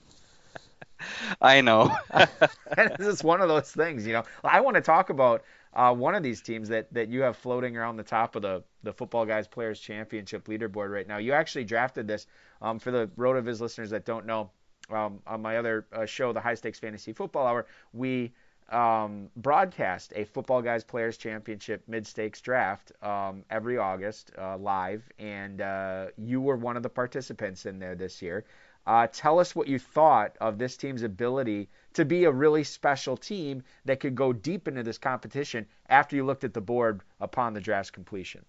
I 1.42 1.62
know. 1.62 1.96
is 3.00 3.24
one 3.24 3.42
of 3.42 3.48
those 3.48 3.72
things, 3.72 4.06
you 4.06 4.14
know. 4.14 4.24
I 4.44 4.62
want 4.62 4.76
to 4.76 4.82
talk 4.82 5.10
about 5.10 5.44
uh, 5.74 5.94
one 5.94 6.16
of 6.16 6.24
these 6.24 6.42
teams 6.42 6.70
that, 6.70 6.92
that 6.94 7.10
you 7.10 7.22
have 7.22 7.38
floating 7.38 7.78
around 7.78 7.98
the 7.98 8.04
top 8.04 8.36
of 8.36 8.42
the, 8.42 8.64
the 8.84 8.94
Footballguys 8.94 9.50
Players 9.50 9.80
Championship 9.80 10.46
leaderboard 10.46 10.92
right 10.92 11.08
now. 11.08 11.18
You 11.18 11.34
actually 11.34 11.66
drafted 11.66 12.08
this 12.08 12.28
um, 12.62 12.80
for 12.80 12.92
the 12.92 13.08
RotoViz 13.18 13.60
listeners 13.60 13.90
that 13.92 14.06
don't 14.06 14.26
know. 14.26 14.52
Um, 14.90 15.22
on 15.26 15.42
my 15.42 15.58
other 15.58 15.88
uh, 15.94 16.06
show, 16.06 16.34
the 16.34 16.42
High 16.42 16.56
Stakes 16.56 16.78
Fantasy 16.78 17.14
Football 17.14 17.48
Hour, 17.48 17.68
we 17.94 18.34
um, 18.70 19.30
broadcast 19.38 20.12
a 20.16 20.26
Footballguys 20.26 20.86
Players 20.86 21.16
Championship 21.18 21.84
mid 21.88 22.06
stakes 22.06 22.42
draft 22.42 22.92
um, 23.02 23.46
every 23.50 23.78
August 23.78 24.32
uh, 24.38 24.58
live, 24.58 25.08
and 25.20 25.62
uh, 25.62 26.08
you 26.18 26.42
were 26.42 26.58
one 26.58 26.76
of 26.76 26.84
the 26.84 26.90
participants 26.90 27.66
in 27.66 27.80
there 27.80 27.96
this 27.96 28.22
year. 28.22 28.44
Uh, 28.86 29.08
tell 29.12 29.40
us 29.40 29.56
what 29.56 29.68
you 29.68 29.80
thought 29.80 30.36
of 30.42 30.58
this 30.58 30.76
team's 30.78 31.04
ability 31.04 31.70
to 31.94 32.06
be 32.06 32.26
a 32.26 32.32
really 32.32 32.64
special 32.64 33.16
team 33.16 33.64
that 33.86 34.00
could 34.00 34.16
go 34.16 34.34
deep 34.34 34.68
into 34.68 34.84
this 34.84 34.98
competition 34.98 35.66
after 35.90 36.16
you 36.16 36.26
looked 36.26 36.44
at 36.44 36.54
the 36.54 36.62
board 36.62 37.02
upon 37.20 37.54
the 37.54 37.62
draft's 37.62 37.92
completion. 37.92 38.44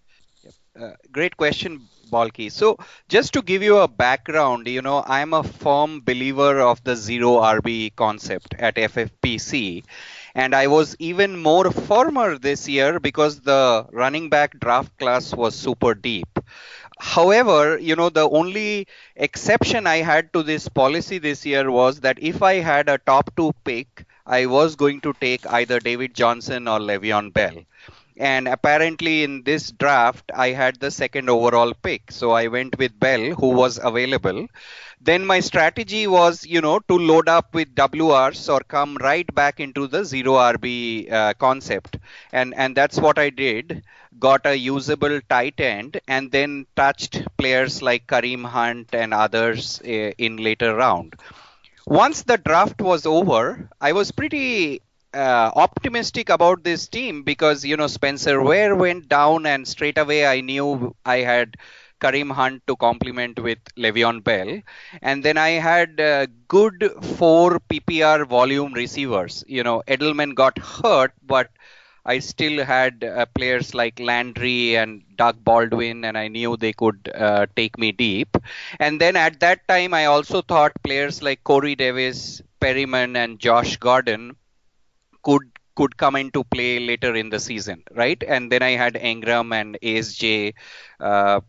Uh, 0.79 0.91
great 1.13 1.37
question, 1.37 1.89
Balky. 2.11 2.51
So, 2.51 2.79
just 3.09 3.33
to 3.35 3.43
give 3.43 3.63
you 3.63 3.79
a 3.79 3.89
background, 3.89 4.67
you 4.67 4.83
know, 4.83 5.03
I'm 5.07 5.33
a 5.33 5.43
firm 5.43 6.01
believer 6.01 6.61
of 6.61 6.83
the 6.85 6.97
zero 6.97 7.37
RB 7.41 7.95
concept 7.95 8.55
at 8.59 8.75
FFPC. 8.75 9.85
And 10.35 10.55
I 10.55 10.67
was 10.67 10.97
even 10.99 11.41
more 11.41 11.71
firmer 11.71 12.39
this 12.39 12.69
year 12.69 12.99
because 12.99 13.41
the 13.41 13.87
running 13.93 14.29
back 14.29 14.59
draft 14.59 14.99
class 14.99 15.33
was 15.33 15.55
super 15.55 15.95
deep. 15.95 16.39
However, 16.99 17.79
you 17.79 17.95
know, 17.95 18.09
the 18.09 18.29
only 18.29 18.89
exception 19.15 19.87
I 19.87 19.99
had 19.99 20.33
to 20.33 20.43
this 20.43 20.69
policy 20.69 21.19
this 21.19 21.47
year 21.47 21.71
was 21.71 22.01
that 22.01 22.19
if 22.21 22.43
I 22.43 22.55
had 22.55 22.89
a 22.89 22.99
top 22.99 23.31
two 23.37 23.53
pick, 23.65 24.05
I 24.27 24.47
was 24.47 24.75
going 24.75 25.01
to 25.03 25.13
take 25.21 25.47
either 25.47 25.79
David 25.79 26.15
Johnson 26.15 26.67
or 26.67 26.81
Le'Veon 26.81 27.33
Bell. 27.33 27.63
And 28.17 28.49
apparently, 28.49 29.23
in 29.25 29.43
this 29.43 29.71
draft, 29.73 30.31
I 30.35 30.49
had 30.51 30.79
the 30.81 30.91
second 30.91 31.29
overall 31.31 31.73
pick. 31.75 32.11
So 32.13 32.31
I 32.33 32.47
went 32.49 32.79
with 32.79 32.99
Bell, 32.99 33.35
who 33.35 33.49
was 33.49 33.79
available. 33.83 34.47
Then 35.01 35.25
my 35.27 35.41
strategy 35.41 36.07
was, 36.07 36.45
you 36.47 36.61
know, 36.61 36.79
to 36.81 36.95
load 36.95 37.29
up 37.29 37.55
with 37.55 37.75
WRs 37.75 38.49
or 38.49 38.61
come 38.61 38.97
right 39.01 39.33
back 39.35 39.61
into 39.61 39.87
the 39.87 40.05
zero 40.05 40.35
RB 40.35 41.11
uh, 41.13 41.35
concept. 41.35 41.99
And, 42.33 42.55
and 42.55 42.77
that's 42.77 42.99
what 42.99 43.19
I 43.19 43.31
did 43.31 43.83
got 44.19 44.47
a 44.47 44.57
usable 44.57 45.21
tight 45.29 45.61
end, 45.61 46.01
and 46.09 46.31
then 46.31 46.67
touched 46.77 47.23
players 47.37 47.83
like 47.83 48.07
Kareem 48.07 48.45
Hunt 48.45 48.89
and 48.95 49.13
others 49.13 49.81
uh, 49.83 49.89
in 50.19 50.37
later 50.37 50.75
round. 50.77 51.15
Once 51.87 52.23
the 52.23 52.39
draft 52.39 52.81
was 52.83 53.07
over, 53.07 53.69
I 53.81 53.93
was 53.93 54.13
pretty 54.13 54.83
uh, 55.15 55.51
optimistic 55.57 56.29
about 56.29 56.65
this 56.65 56.89
team 56.89 57.23
because 57.23 57.65
you 57.65 57.77
know 57.77 57.87
Spencer 57.87 58.43
Ware 58.43 58.75
went 58.75 59.09
down, 59.09 59.47
and 59.47 59.67
straight 59.67 59.99
away 59.99 60.27
I 60.27 60.41
knew 60.41 60.95
I 61.05 61.19
had 61.19 61.57
Kareem 62.01 62.31
Hunt 62.33 62.63
to 62.67 62.77
complement 62.77 63.39
with 63.41 63.59
Le'Veon 63.77 64.23
Bell, 64.25 64.61
and 65.03 65.23
then 65.25 65.39
I 65.39 65.51
had 65.69 66.01
uh, 66.01 66.27
good 66.49 66.91
four 67.17 67.61
PPR 67.61 68.25
volume 68.27 68.73
receivers. 68.75 69.45
You 69.47 69.63
know 69.63 69.83
Edelman 69.89 70.35
got 70.35 70.59
hurt, 70.59 71.13
but 71.23 71.51
I 72.07 72.19
still 72.21 72.65
had 72.65 73.05
uh, 73.05 73.27
players 73.35 73.75
like 73.75 73.99
Landry 74.01 74.77
and 74.77 75.03
Doug 75.17 75.45
Baldwin, 75.45 76.05
and 76.05 76.17
I 76.19 76.29
knew 76.29 76.57
they 76.57 76.73
could 76.73 77.11
uh, 77.15 77.47
take 77.57 77.79
me 77.79 77.93
deep. 77.93 78.37
And 78.79 79.01
then 79.01 79.17
at 79.17 79.41
that 79.41 79.67
time, 79.69 79.95
I 79.95 80.07
also 80.07 80.43
thought 80.43 80.73
players 80.83 81.23
like 81.23 81.45
Corey 81.45 81.75
Davis, 81.75 82.43
Perriman, 82.61 83.17
and 83.17 83.39
Josh 83.39 83.77
Gordon 83.77 84.37
could 85.25 85.43
could 85.77 85.97
come 85.97 86.15
into 86.17 86.45
play 86.45 86.79
later 86.79 87.15
in 87.17 87.31
the 87.31 87.41
season, 87.41 87.83
right? 87.93 88.23
And 88.27 88.51
then 88.53 88.63
I 88.63 88.71
had 88.73 88.95
Engram 88.95 89.53
and 89.55 89.77
ASJ 89.83 90.55
uh, 91.01 91.41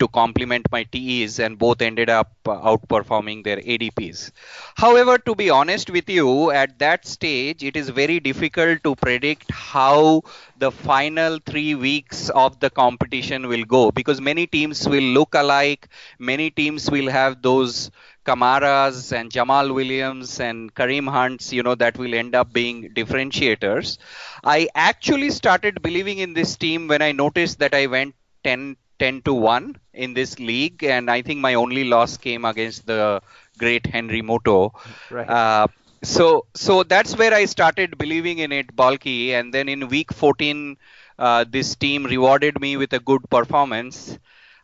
to 0.00 0.08
complement 0.08 0.66
my 0.70 0.84
TEs, 0.84 1.38
and 1.40 1.58
both 1.58 1.82
ended 1.82 2.08
up 2.08 2.32
uh, 2.46 2.50
outperforming 2.52 3.44
their 3.44 3.58
ADPs. 3.58 4.30
However, 4.76 5.18
to 5.18 5.34
be 5.34 5.50
honest 5.50 5.90
with 5.90 6.08
you, 6.08 6.50
at 6.52 6.78
that 6.78 7.06
stage, 7.06 7.64
it 7.64 7.76
is 7.76 7.88
very 7.88 8.20
difficult 8.20 8.82
to 8.84 8.94
predict 8.96 9.50
how 9.52 10.22
the 10.56 10.70
final 10.70 11.38
three 11.44 11.74
weeks 11.74 12.30
of 12.30 12.60
the 12.60 12.70
competition 12.70 13.48
will 13.48 13.64
go 13.64 13.90
because 13.90 14.20
many 14.20 14.46
teams 14.46 14.88
will 14.88 15.02
look 15.18 15.34
alike, 15.34 15.88
many 16.18 16.50
teams 16.50 16.90
will 16.90 17.10
have 17.10 17.42
those 17.42 17.90
Kamaras 18.28 19.12
and 19.18 19.30
Jamaal 19.30 19.74
Williams 19.74 20.40
and 20.40 20.74
Kareem 20.74 21.08
Hunts, 21.08 21.52
you 21.52 21.62
know, 21.62 21.74
that 21.76 21.98
will 21.98 22.14
end 22.14 22.34
up 22.34 22.52
being 22.52 22.90
differentiators. 22.94 23.98
I 24.44 24.68
actually 24.74 25.30
started 25.30 25.82
believing 25.82 26.18
in 26.18 26.34
this 26.34 26.56
team 26.56 26.88
when 26.88 27.02
I 27.02 27.12
noticed 27.12 27.58
that 27.60 27.74
I 27.74 27.86
went 27.86 28.14
10 28.44 28.76
10 28.98 29.22
to 29.22 29.32
1 29.32 29.76
in 29.92 30.14
this 30.14 30.38
league 30.38 30.82
and 30.82 31.10
i 31.10 31.22
think 31.22 31.40
my 31.40 31.54
only 31.54 31.84
loss 31.84 32.16
came 32.16 32.44
against 32.44 32.86
the 32.86 33.20
great 33.62 33.86
henry 33.86 34.22
moto 34.22 34.72
right. 35.10 35.32
Uh, 35.36 35.66
so 36.02 36.46
so 36.54 36.82
that's 36.82 37.16
where 37.16 37.34
i 37.34 37.44
started 37.44 37.96
believing 37.98 38.38
in 38.38 38.52
it 38.52 38.74
Balky 38.74 39.34
and 39.34 39.52
then 39.52 39.68
in 39.68 39.88
week 39.88 40.12
14 40.12 40.76
uh, 41.18 41.44
this 41.48 41.74
team 41.76 42.04
rewarded 42.04 42.60
me 42.60 42.76
with 42.76 42.92
a 42.92 43.00
good 43.00 43.28
performance 43.30 44.18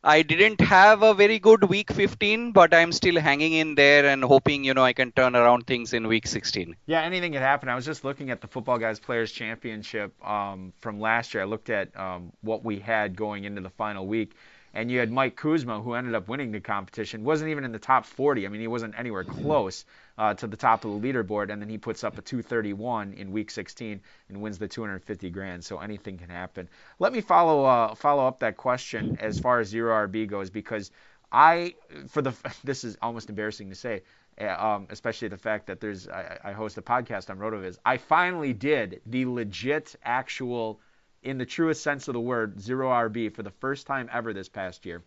I 0.07 0.21
didn't 0.21 0.61
have 0.61 1.03
a 1.03 1.15
very 1.15 1.39
good 1.39 1.65
week 1.65 1.91
15, 1.91 2.53
but 2.53 2.75
I'm 2.75 2.93
still 2.93 3.19
hanging 3.19 3.55
in 3.55 3.75
there 3.75 4.05
and 4.05 4.23
hoping, 4.23 4.63
you 4.63 4.75
know, 4.75 4.85
I 4.85 4.93
can 4.93 5.13
turn 5.13 5.35
around 5.35 5.67
things 5.67 5.95
in 5.95 6.07
week 6.07 6.27
16. 6.27 6.77
Yeah, 6.85 7.01
anything 7.01 7.33
can 7.33 7.41
happen. 7.41 7.71
I 7.71 7.75
was 7.75 7.87
just 7.87 8.05
looking 8.05 8.29
at 8.29 8.43
the 8.43 8.47
Footballguys 8.47 9.01
Players 9.01 9.33
Championship 9.33 10.13
um, 10.23 10.75
from 10.83 11.01
last 11.01 11.33
year. 11.33 11.43
I 11.43 11.47
looked 11.47 11.71
at 11.71 11.99
um, 11.99 12.35
what 12.43 12.63
we 12.63 12.81
had 12.81 13.17
going 13.17 13.45
into 13.45 13.63
the 13.63 13.71
final 13.71 14.07
week, 14.07 14.33
and 14.75 14.91
you 14.91 14.99
had 14.99 15.11
Mike 15.11 15.37
Kuzma, 15.37 15.81
who 15.81 15.95
ended 15.95 16.15
up 16.15 16.29
winning 16.29 16.51
the 16.51 16.61
competition, 16.61 17.23
wasn't 17.23 17.51
even 17.51 17.65
in 17.65 17.71
the 17.71 17.79
top 17.79 18.05
40. 18.05 18.45
I 18.45 18.49
mean, 18.49 18.61
he 18.61 18.67
wasn't 18.67 18.99
anywhere 18.99 19.23
close 19.23 19.85
uh, 20.19 20.35
to 20.35 20.49
the 20.49 20.57
top 20.57 20.85
of 20.85 21.01
the 21.01 21.13
leaderboard, 21.13 21.51
and 21.51 21.63
then 21.63 21.69
he 21.69 21.79
puts 21.79 22.03
up 22.03 22.19
a 22.19 22.23
231 22.23 23.15
in 23.15 23.31
Week 23.31 23.51
16 23.51 24.01
and 24.29 24.43
wins 24.43 24.59
the 24.59 24.67
250 24.67 25.31
grand. 25.31 25.65
So 25.65 25.79
anything 25.79 26.19
can 26.19 26.29
happen. 26.29 26.69
Let 26.99 27.13
me 27.13 27.21
follow 27.21 27.65
uh, 27.65 27.95
follow 27.95 28.27
up 28.27 28.41
that 28.41 28.57
question 28.57 29.17
as 29.21 29.39
far 29.39 29.61
as 29.61 29.69
zero 29.69 30.09
RB 30.09 30.27
goes, 30.27 30.51
because 30.51 30.91
I, 31.31 31.75
for 32.09 32.21
the 32.21 32.35
this 32.65 32.83
is 32.83 32.99
almost 33.01 33.29
embarrassing 33.29 33.71
to 33.71 33.77
say. 33.77 34.03
Uh, 34.41 34.49
um, 34.59 34.89
especially 34.91 35.29
the 35.29 35.39
fact 35.39 35.65
that 35.69 35.81
there's 35.81 36.09
I, 36.09 36.37
I 36.43 36.53
host 36.53 36.77
a 36.77 36.83
podcast 36.83 37.31
on 37.31 37.39
RotoViz. 37.39 37.79
I 37.87 37.99
finally 37.99 38.53
did 38.53 39.01
the 39.07 39.27
legit, 39.27 39.95
actual 40.03 40.81
in 41.25 41.39
the 41.39 41.47
truest 41.47 41.83
sense 41.83 42.07
of 42.09 42.15
the 42.15 42.21
word, 42.21 42.61
zero 42.61 42.89
RB 42.91 43.35
for 43.35 43.43
the 43.43 43.51
first 43.51 43.87
time 43.87 44.09
ever 44.13 44.33
this 44.33 44.49
past 44.49 44.87
year. 44.87 45.03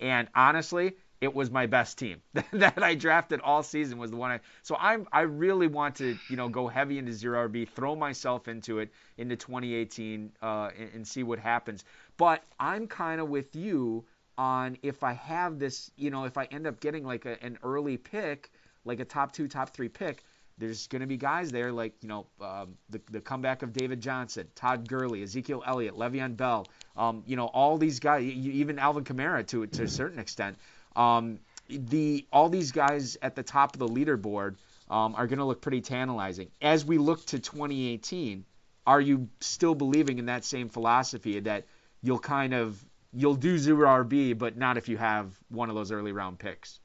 And 0.00 0.28
honestly, 0.34 0.94
it 1.20 1.34
was 1.34 1.50
my 1.50 1.66
best 1.66 1.98
team 1.98 2.22
that 2.52 2.82
I 2.82 2.94
drafted 2.94 3.40
all 3.40 3.62
season 3.62 3.98
was 3.98 4.10
the 4.10 4.16
one 4.16 4.30
I 4.30 4.40
so 4.62 4.76
I'm 4.78 5.06
I 5.12 5.22
really 5.22 5.66
want 5.66 5.96
to 5.96 6.16
you 6.28 6.36
know 6.36 6.48
go 6.48 6.68
heavy 6.68 6.98
into 6.98 7.12
zero 7.12 7.48
RB 7.48 7.68
throw 7.68 7.96
myself 7.96 8.48
into 8.48 8.78
it 8.78 8.90
into 9.16 9.36
2018 9.36 10.30
uh, 10.40 10.70
and, 10.78 10.90
and 10.94 11.06
see 11.06 11.22
what 11.24 11.38
happens 11.38 11.84
but 12.16 12.44
I'm 12.60 12.86
kind 12.86 13.20
of 13.20 13.28
with 13.28 13.56
you 13.56 14.04
on 14.36 14.78
if 14.82 15.02
I 15.02 15.14
have 15.14 15.58
this 15.58 15.90
you 15.96 16.10
know 16.10 16.24
if 16.24 16.38
I 16.38 16.44
end 16.44 16.66
up 16.66 16.78
getting 16.78 17.04
like 17.04 17.26
a, 17.26 17.42
an 17.42 17.58
early 17.64 17.96
pick 17.96 18.50
like 18.84 19.00
a 19.00 19.04
top 19.04 19.32
two 19.32 19.48
top 19.48 19.70
three 19.70 19.88
pick 19.88 20.22
there's 20.58 20.86
going 20.88 21.00
to 21.00 21.06
be 21.06 21.16
guys 21.16 21.50
there 21.50 21.72
like 21.72 21.94
you 22.02 22.08
know 22.08 22.26
um, 22.40 22.74
the 22.90 23.00
the 23.10 23.20
comeback 23.20 23.62
of 23.62 23.72
David 23.72 24.00
Johnson, 24.00 24.48
Todd 24.54 24.88
Gurley, 24.88 25.22
Ezekiel 25.22 25.62
Elliott, 25.66 25.94
Le'Veon 25.94 26.36
Bell, 26.36 26.66
um, 26.96 27.22
you 27.26 27.36
know 27.36 27.46
all 27.46 27.78
these 27.78 28.00
guys, 28.00 28.24
even 28.24 28.78
Alvin 28.78 29.04
Kamara 29.04 29.46
to 29.48 29.66
to 29.66 29.84
a 29.84 29.88
certain 29.88 30.18
extent. 30.18 30.58
Um, 30.96 31.38
the 31.68 32.26
all 32.32 32.48
these 32.48 32.72
guys 32.72 33.16
at 33.22 33.34
the 33.34 33.42
top 33.42 33.74
of 33.74 33.78
the 33.78 33.88
leaderboard 33.88 34.56
um, 34.90 35.14
are 35.14 35.26
going 35.26 35.38
to 35.38 35.44
look 35.44 35.60
pretty 35.60 35.80
tantalizing 35.80 36.50
as 36.60 36.84
we 36.84 36.98
look 36.98 37.24
to 37.26 37.38
2018. 37.38 38.44
Are 38.86 39.00
you 39.00 39.28
still 39.40 39.74
believing 39.74 40.18
in 40.18 40.26
that 40.26 40.46
same 40.46 40.70
philosophy 40.70 41.40
that 41.40 41.66
you'll 42.02 42.18
kind 42.18 42.54
of 42.54 42.82
you'll 43.12 43.34
do 43.34 43.58
zero 43.58 44.04
RB, 44.04 44.36
but 44.36 44.56
not 44.56 44.78
if 44.78 44.88
you 44.88 44.96
have 44.96 45.38
one 45.48 45.68
of 45.68 45.74
those 45.74 45.92
early 45.92 46.12
round 46.12 46.38
picks? 46.38 46.80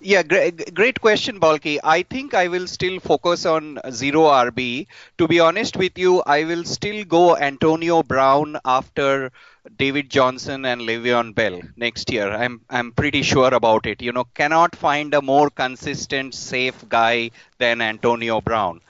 Yeah, 0.00 0.22
great, 0.22 0.72
great 0.74 1.00
question, 1.00 1.38
Balky. 1.40 1.80
I 1.82 2.02
think 2.04 2.32
I 2.34 2.46
will 2.48 2.66
still 2.68 3.00
focus 3.00 3.44
on 3.46 3.80
zero 3.90 4.26
RB. 4.28 4.86
To 5.18 5.26
be 5.26 5.40
honest 5.40 5.76
with 5.76 5.98
you, 5.98 6.22
I 6.26 6.44
will 6.44 6.62
still 6.64 7.04
go 7.04 7.36
Antonio 7.36 8.02
Brown 8.04 8.56
after 8.64 9.32
David 9.76 10.10
Johnson 10.10 10.64
and 10.66 10.82
Le'Veon 10.82 11.34
Bell 11.34 11.60
next 11.76 12.12
year. 12.12 12.30
I'm 12.30 12.60
I'm 12.70 12.92
pretty 12.92 13.22
sure 13.22 13.52
about 13.52 13.86
it. 13.86 14.00
You 14.02 14.12
know, 14.12 14.24
cannot 14.34 14.76
find 14.76 15.12
a 15.14 15.22
more 15.22 15.50
consistent, 15.50 16.34
safe 16.34 16.88
guy 16.88 17.30
than 17.58 17.80
Antonio 17.80 18.40
Brown. 18.40 18.80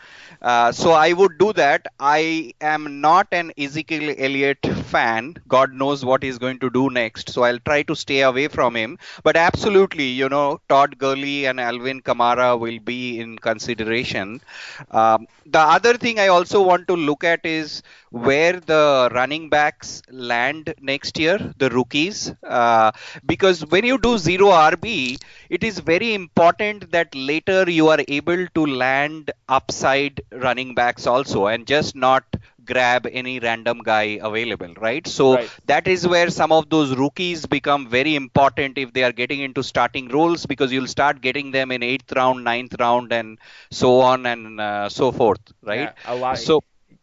Uh, 0.45 0.71
so 0.71 0.93
I 0.93 1.13
would 1.15 1.39
do 1.39 1.53
that. 1.55 1.87
I 1.99 2.53
am 2.61 3.01
not 3.01 3.29
an 3.33 3.51
Ezekiel 3.59 4.15
Elliott 4.19 4.59
fan. 4.93 5.35
God 5.49 5.73
knows 5.73 6.05
what 6.05 6.23
he's 6.23 6.39
going 6.39 6.59
to 6.61 6.71
do 6.71 6.91
next. 6.91 7.31
So 7.31 7.45
I'll 7.45 7.59
try 7.61 7.83
to 7.85 7.97
stay 7.97 8.21
away 8.21 8.49
from 8.49 8.77
him. 8.77 8.99
But 9.25 9.37
absolutely, 9.37 10.05
you 10.09 10.29
know, 10.29 10.61
Todd 10.69 10.99
Gurley 10.99 11.47
and 11.47 11.59
Alvin 11.59 12.03
Kamara 12.03 12.61
will 12.61 12.79
be 12.79 13.19
in 13.21 13.39
consideration. 13.39 14.43
Um, 14.91 15.27
the 15.47 15.61
other 15.61 15.97
thing 15.97 16.19
I 16.19 16.29
also 16.29 16.63
want 16.63 16.89
to 16.89 16.95
look 16.97 17.25
at 17.25 17.45
is 17.47 17.83
where 18.11 18.61
the 18.61 19.11
running 19.15 19.49
backs 19.49 20.03
land 20.11 20.75
next 20.81 21.19
year, 21.19 21.39
the 21.59 21.71
rookies. 21.71 22.33
Uh, 22.43 22.93
because 23.27 23.65
when 23.67 23.85
you 23.85 23.99
do 23.99 24.19
zero 24.19 24.49
RB, 24.51 25.19
it 25.55 25.63
is 25.69 25.79
very 25.81 26.15
important 26.15 26.91
that 26.93 27.15
later 27.15 27.69
you 27.71 27.89
are 27.89 28.01
able 28.09 28.47
to 28.57 28.67
land 28.67 29.31
upside 29.49 30.21
running 30.33 30.75
backs 30.75 31.07
also 31.07 31.47
and 31.47 31.67
just 31.67 31.95
not 31.95 32.25
grab 32.65 33.07
any 33.11 33.39
random 33.41 33.79
guy 33.85 34.19
available, 34.23 34.73
right? 34.75 35.07
So 35.07 35.37
right. 35.37 35.53
that 35.67 35.87
is 35.87 36.07
where 36.07 36.31
some 36.31 36.53
of 36.53 36.69
those 36.71 36.97
rookies 36.97 37.47
become 37.47 37.89
very 37.89 38.15
important 38.15 38.79
if 38.79 38.93
they 38.93 39.03
are 39.05 39.13
getting 39.13 39.41
into 39.41 39.63
starting 39.63 40.09
roles 40.09 40.47
because 40.47 40.73
you'll 40.73 40.87
start 40.87 41.21
getting 41.21 41.51
them 41.51 41.71
in 41.71 41.83
eighth 41.83 42.13
round, 42.13 42.45
ninth 42.45 42.75
round, 42.79 43.13
and 43.13 43.39
so 43.71 44.01
on 44.01 44.27
and 44.27 44.61
uh, 44.61 44.89
so 44.89 45.13
forth, 45.13 45.41
right? 45.63 45.91
Yeah. 45.91 46.33
So 46.33 46.61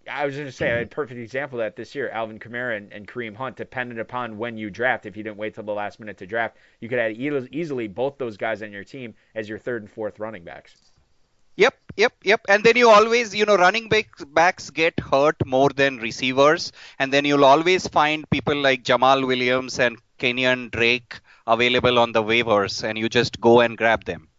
I 0.10 0.25
was 0.25 0.36
going 0.36 0.47
to 0.47 0.51
say 0.51 0.69
a 0.69 0.82
mm-hmm. 0.82 0.89
perfect 0.89 1.19
example 1.19 1.60
of 1.60 1.65
that 1.65 1.75
this 1.75 1.95
year, 1.95 2.10
Alvin 2.10 2.39
Kamara 2.39 2.77
and, 2.77 2.91
and 2.91 3.08
Kareem 3.08 3.36
Hunt, 3.36 3.56
dependent 3.56 3.99
upon 3.99 4.38
when 4.38 4.58
you 4.58 4.69
draft. 4.69 5.06
If 5.06 5.17
you 5.17 5.23
didn't 5.23 5.38
wait 5.38 5.56
till 5.56 5.63
the 5.63 5.73
last 5.73 5.99
minute 5.99 6.17
to 6.17 6.27
draft, 6.27 6.58
you 6.80 6.89
could 6.89 6.99
have 6.99 7.12
easily 7.51 7.88
both 7.88 8.17
those 8.17 8.38
guys 8.38 8.62
on 8.62 8.71
your 8.71 8.84
team 8.84 9.13
as 9.36 9.47
your 9.47 9.60
third 9.60 9.84
and 9.84 9.91
fourth 9.91 10.19
running 10.19 10.43
backs. 10.43 10.75
Yep, 11.58 11.75
yep, 11.97 12.13
yep. 12.23 12.41
And 12.47 12.63
then 12.63 12.77
you 12.77 12.89
always, 12.89 13.36
you 13.36 13.45
know, 13.45 13.58
running 13.58 13.89
backs 13.89 14.69
get 14.69 14.99
hurt 14.99 15.36
more 15.45 15.69
than 15.69 15.97
receivers, 15.97 16.71
and 16.97 17.12
then 17.12 17.25
you'll 17.25 17.45
always 17.45 17.88
find 17.88 18.30
people 18.30 18.56
like 18.56 18.84
Jamaal 18.84 19.27
Williams 19.27 19.77
and 19.80 19.97
Kenyon 20.17 20.69
Drake 20.69 21.19
available 21.45 21.99
on 21.99 22.13
the 22.13 22.23
waivers, 22.23 22.84
and 22.84 22.97
you 22.97 23.10
just 23.10 23.39
go 23.41 23.60
and 23.60 23.77
grab 23.77 24.06
them. 24.06 24.31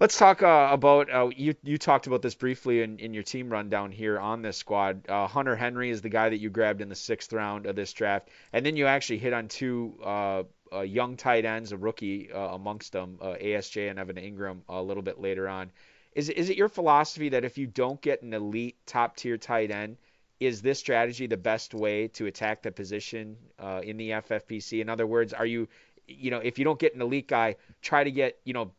Let's 0.00 0.16
talk 0.16 0.42
uh, 0.42 0.70
about 0.72 1.12
uh, 1.12 1.28
you. 1.36 1.54
You 1.62 1.76
talked 1.76 2.06
about 2.06 2.22
this 2.22 2.34
briefly 2.34 2.80
in, 2.80 2.98
in 3.00 3.12
your 3.12 3.22
team 3.22 3.50
rundown 3.50 3.92
here 3.92 4.18
on 4.18 4.40
this 4.40 4.56
squad. 4.56 5.06
Uh, 5.06 5.26
Hunter 5.26 5.54
Henry 5.54 5.90
is 5.90 6.00
the 6.00 6.08
guy 6.08 6.30
that 6.30 6.38
you 6.38 6.48
grabbed 6.48 6.80
in 6.80 6.88
the 6.88 6.94
sixth 6.94 7.34
round 7.34 7.66
of 7.66 7.76
this 7.76 7.92
draft, 7.92 8.30
and 8.54 8.64
then 8.64 8.76
you 8.76 8.86
actually 8.86 9.18
hit 9.18 9.34
on 9.34 9.48
two 9.48 9.98
uh, 10.02 10.44
uh, 10.72 10.80
young 10.80 11.18
tight 11.18 11.44
ends, 11.44 11.72
a 11.72 11.76
rookie 11.76 12.32
uh, 12.32 12.54
amongst 12.54 12.92
them, 12.92 13.18
ASJ 13.20 13.90
and 13.90 13.98
Evan 13.98 14.16
Engram, 14.16 14.62
a 14.70 14.80
little 14.80 15.02
bit 15.02 15.20
later 15.20 15.46
on. 15.46 15.70
Is 16.14 16.30
is 16.30 16.48
it 16.48 16.56
your 16.56 16.70
philosophy 16.70 17.28
that 17.28 17.44
if 17.44 17.58
you 17.58 17.66
don't 17.66 18.00
get 18.00 18.22
an 18.22 18.32
elite 18.32 18.78
top 18.86 19.16
tier 19.16 19.36
tight 19.36 19.70
end, 19.70 19.98
is 20.40 20.62
this 20.62 20.78
strategy 20.78 21.26
the 21.26 21.36
best 21.36 21.74
way 21.74 22.08
to 22.08 22.24
attack 22.24 22.62
the 22.62 22.72
position 22.72 23.36
in 23.82 23.98
the 23.98 24.12
FFPC? 24.12 24.80
In 24.80 24.88
other 24.88 25.06
words, 25.06 25.34
are 25.34 25.44
you 25.44 25.68
you 26.10 26.30
know, 26.30 26.38
if 26.38 26.58
you 26.58 26.64
don't 26.64 26.78
get 26.78 26.94
an 26.94 27.02
elite 27.02 27.28
guy, 27.28 27.56
try 27.82 28.04
to 28.04 28.10
get, 28.10 28.38
you 28.44 28.52
know, 28.52 28.72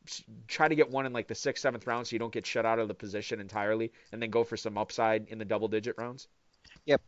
try 0.48 0.68
to 0.68 0.76
get 0.76 0.90
one 0.90 1.06
in 1.06 1.14
like 1.14 1.28
the 1.28 1.36
sixth, 1.36 1.62
seventh 1.62 1.88
round 1.88 2.08
so 2.08 2.14
you 2.16 2.20
don't 2.20 2.34
get 2.34 2.46
shut 2.46 2.66
out 2.66 2.80
of 2.80 2.88
the 2.88 2.94
position 2.94 3.40
entirely 3.40 3.92
and 4.12 4.22
then 4.22 4.30
go 4.30 4.44
for 4.44 4.58
some 4.58 4.78
upside 4.78 5.28
in 5.30 5.38
the 5.38 5.46
double 5.46 5.68
digit 5.68 5.96
rounds? 5.98 6.28
Yep. 6.86 7.02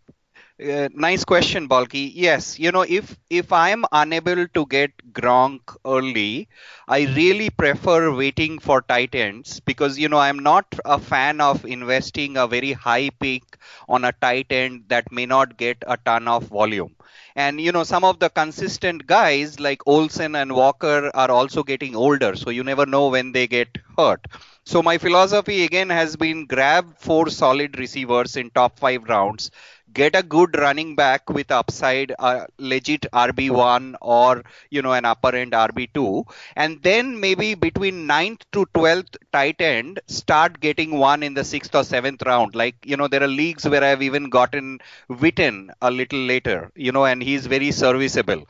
Uh, 0.59 0.87
nice 0.93 1.23
question, 1.25 1.67
Balky. 1.67 2.11
Yes, 2.15 2.57
you 2.59 2.71
know, 2.71 2.81
if 2.87 3.17
if 3.29 3.51
I 3.51 3.69
am 3.69 3.85
unable 3.91 4.47
to 4.47 4.65
get 4.67 4.91
Gronk 5.11 5.75
early, 5.85 6.47
I 6.87 7.01
really 7.15 7.49
prefer 7.49 8.15
waiting 8.15 8.59
for 8.59 8.81
tight 8.81 9.13
ends 9.15 9.59
because 9.59 9.97
you 9.99 10.09
know 10.09 10.19
I'm 10.19 10.39
not 10.39 10.65
a 10.85 10.99
fan 10.99 11.41
of 11.41 11.65
investing 11.65 12.37
a 12.37 12.47
very 12.47 12.71
high 12.73 13.09
pick 13.09 13.43
on 13.89 14.05
a 14.05 14.11
tight 14.13 14.47
end 14.51 14.85
that 14.89 15.11
may 15.11 15.25
not 15.25 15.57
get 15.57 15.83
a 15.87 15.97
ton 15.97 16.27
of 16.27 16.43
volume. 16.45 16.95
And 17.35 17.59
you 17.59 17.71
know, 17.71 17.83
some 17.83 18.03
of 18.03 18.19
the 18.19 18.29
consistent 18.29 19.05
guys 19.07 19.59
like 19.59 19.81
Olsen 19.87 20.35
and 20.35 20.53
Walker 20.55 21.11
are 21.13 21.31
also 21.31 21.63
getting 21.63 21.95
older, 21.95 22.35
so 22.35 22.49
you 22.49 22.63
never 22.63 22.85
know 22.85 23.07
when 23.09 23.31
they 23.31 23.47
get 23.47 23.77
hurt. 23.97 24.25
So 24.65 24.81
my 24.81 24.97
philosophy 24.97 25.63
again 25.63 25.89
has 25.89 26.15
been 26.15 26.45
grab 26.45 26.97
four 26.97 27.29
solid 27.29 27.77
receivers 27.79 28.35
in 28.37 28.49
top 28.51 28.79
five 28.79 29.03
rounds, 29.09 29.51
get 29.93 30.15
a 30.15 30.23
good 30.23 30.57
running 30.57 30.95
back 30.95 31.29
with 31.29 31.51
upside, 31.51 32.13
a 32.19 32.47
legit 32.57 33.05
RB1 33.13 33.95
or 34.01 34.43
you 34.69 34.81
know 34.81 34.93
an 34.93 35.05
upper 35.05 35.35
end 35.35 35.53
RB2, 35.53 36.25
and 36.55 36.81
then 36.83 37.19
maybe 37.19 37.53
between 37.55 38.07
9th 38.07 38.41
to 38.53 38.65
12th 38.73 39.15
tight 39.31 39.61
end, 39.61 39.99
start 40.07 40.59
getting 40.59 40.97
one 40.97 41.23
in 41.23 41.33
the 41.33 41.43
sixth 41.43 41.75
or 41.75 41.83
seventh 41.83 42.21
round. 42.25 42.55
Like 42.55 42.75
you 42.85 42.97
know 42.97 43.07
there 43.07 43.23
are 43.23 43.27
leagues 43.27 43.67
where 43.67 43.83
I've 43.83 44.01
even 44.03 44.29
gotten 44.29 44.79
Witten 45.09 45.69
a 45.81 45.91
little 45.91 46.19
later, 46.19 46.71
you 46.75 46.91
know, 46.91 47.05
and 47.05 47.21
he's 47.21 47.45
very 47.47 47.71
serviceable. 47.71 48.43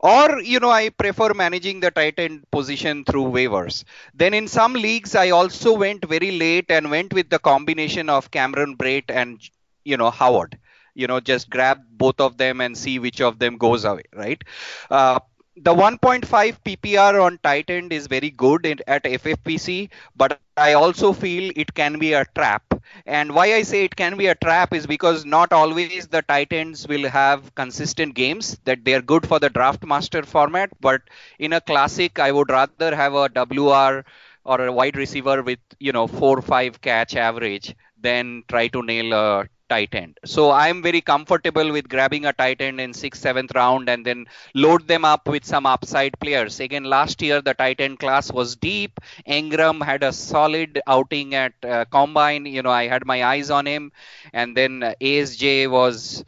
Or 0.00 0.40
you 0.40 0.60
know 0.60 0.70
i 0.70 0.88
prefer 0.90 1.32
managing 1.34 1.80
the 1.80 1.90
tight 1.90 2.18
end 2.18 2.44
position 2.50 3.04
through 3.04 3.24
waivers. 3.36 3.84
Then 4.14 4.34
in 4.34 4.46
some 4.48 4.74
leagues 4.74 5.14
i 5.14 5.30
also 5.30 5.72
went 5.76 6.04
very 6.04 6.30
late 6.32 6.66
and 6.70 6.90
went 6.90 7.12
with 7.12 7.28
the 7.30 7.38
combination 7.38 8.08
of 8.08 8.30
cameron 8.30 8.76
brate 8.76 9.10
and 9.10 9.40
you 9.84 9.96
know 9.96 10.10
howard 10.10 10.58
you 10.94 11.06
know 11.06 11.20
just 11.20 11.50
grab 11.50 11.78
both 11.90 12.20
of 12.20 12.36
them 12.38 12.60
and 12.60 12.76
see 12.76 12.98
which 12.98 13.20
of 13.20 13.38
them 13.38 13.56
goes 13.58 13.84
away 13.84 14.04
right? 14.14 14.42
Uh, 14.90 15.18
the 15.56 15.72
1.5 15.74 16.58
ppr 16.64 17.22
on 17.22 17.38
tight 17.42 17.70
end 17.70 17.92
is 17.92 18.06
very 18.08 18.30
good 18.30 18.66
in, 18.66 18.78
at 18.86 19.04
ffpc 19.04 19.90
but 20.16 20.32
i 20.38 20.72
also 20.72 21.12
feel 21.12 21.52
it 21.56 21.74
can 21.74 21.98
be 21.98 22.12
a 22.12 22.24
trap. 22.36 22.62
And 23.06 23.34
why 23.34 23.54
i 23.54 23.62
say 23.62 23.84
it 23.84 23.94
can 23.96 24.16
be 24.16 24.26
a 24.26 24.34
trap 24.34 24.72
is 24.72 24.86
because 24.86 25.24
not 25.24 25.52
always 25.52 26.06
the 26.08 26.22
tight 26.22 26.52
ends 26.52 26.86
will 26.88 27.08
have 27.08 27.54
consistent 27.54 28.14
games 28.14 28.58
that 28.64 28.84
they 28.84 28.94
are 28.94 29.02
good 29.02 29.26
for 29.26 29.38
the 29.38 29.48
draft 29.50 29.84
master 29.84 30.22
format 30.22 30.70
but 30.80 31.02
in 31.38 31.52
a 31.52 31.60
classic 31.60 32.18
i 32.18 32.30
would 32.32 32.50
rather 32.50 32.94
have 32.94 33.14
a 33.14 33.28
wr 33.34 34.04
or 34.44 34.60
a 34.66 34.72
wide 34.72 34.96
receiver 34.96 35.42
with 35.42 35.58
you 35.78 35.92
know 35.92 36.06
four 36.06 36.40
five 36.42 36.80
catch 36.80 37.16
average 37.16 37.74
than 38.00 38.42
try 38.48 38.66
to 38.68 38.82
nail 38.82 39.12
a 39.12 39.48
tight 39.74 39.94
end. 39.94 40.18
So 40.24 40.50
I'm 40.50 40.82
very 40.82 41.00
comfortable 41.00 41.72
with 41.72 41.88
grabbing 41.88 42.26
a 42.26 42.32
tight 42.32 42.60
end 42.60 42.80
in 42.80 42.92
sixth, 42.94 43.22
seventh 43.22 43.52
round 43.54 43.88
and 43.88 44.04
then 44.06 44.26
load 44.54 44.86
them 44.88 45.04
up 45.04 45.28
with 45.28 45.44
some 45.44 45.66
upside 45.66 46.18
players. 46.20 46.60
Again, 46.60 46.84
last 46.84 47.22
year 47.22 47.40
the 47.40 47.54
tight 47.54 47.80
end 47.80 47.98
class 47.98 48.32
was 48.32 48.56
deep. 48.56 49.00
Engram 49.28 49.84
had 49.84 50.02
a 50.02 50.12
solid 50.12 50.80
outing 50.86 51.34
at 51.34 51.54
uh, 51.64 51.84
combine. 51.86 52.46
You 52.46 52.62
know, 52.62 52.70
I 52.70 52.86
had 52.88 53.06
my 53.06 53.24
eyes 53.24 53.50
on 53.50 53.66
him, 53.66 53.92
and 54.32 54.56
then 54.56 54.82
uh, 54.82 54.94
ASJ 55.00 55.66
was 55.68 56.24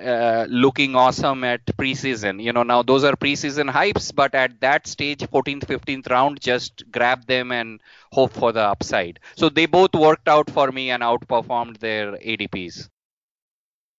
uh, 0.00 0.46
looking 0.48 0.94
awesome 0.94 1.44
at 1.44 1.64
preseason. 1.66 2.42
You 2.42 2.52
know, 2.52 2.62
now 2.62 2.82
those 2.82 3.04
are 3.04 3.16
preseason 3.16 3.70
hypes, 3.70 4.14
but 4.14 4.34
at 4.34 4.60
that 4.60 4.86
stage, 4.86 5.20
14th, 5.20 5.64
15th 5.66 6.10
round, 6.10 6.40
just 6.40 6.84
grab 6.90 7.26
them 7.26 7.52
and 7.52 7.80
hope 8.12 8.32
for 8.32 8.52
the 8.52 8.62
upside. 8.62 9.20
So 9.36 9.48
they 9.48 9.66
both 9.66 9.94
worked 9.94 10.28
out 10.28 10.50
for 10.50 10.70
me 10.70 10.90
and 10.90 11.02
outperformed 11.02 11.78
their 11.78 12.12
ADPs. 12.12 12.88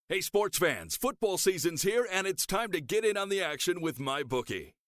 Hey, 0.07 0.21
sports 0.21 0.57
fans, 0.57 0.97
football 0.97 1.37
season's 1.37 1.83
here, 1.83 2.07
and 2.11 2.25
it's 2.25 2.45
time 2.45 2.71
to 2.71 2.81
get 2.81 3.05
in 3.05 3.15
on 3.15 3.29
the 3.29 3.43
action 3.43 3.79
with 3.79 3.99
MyBookie. 3.99 4.73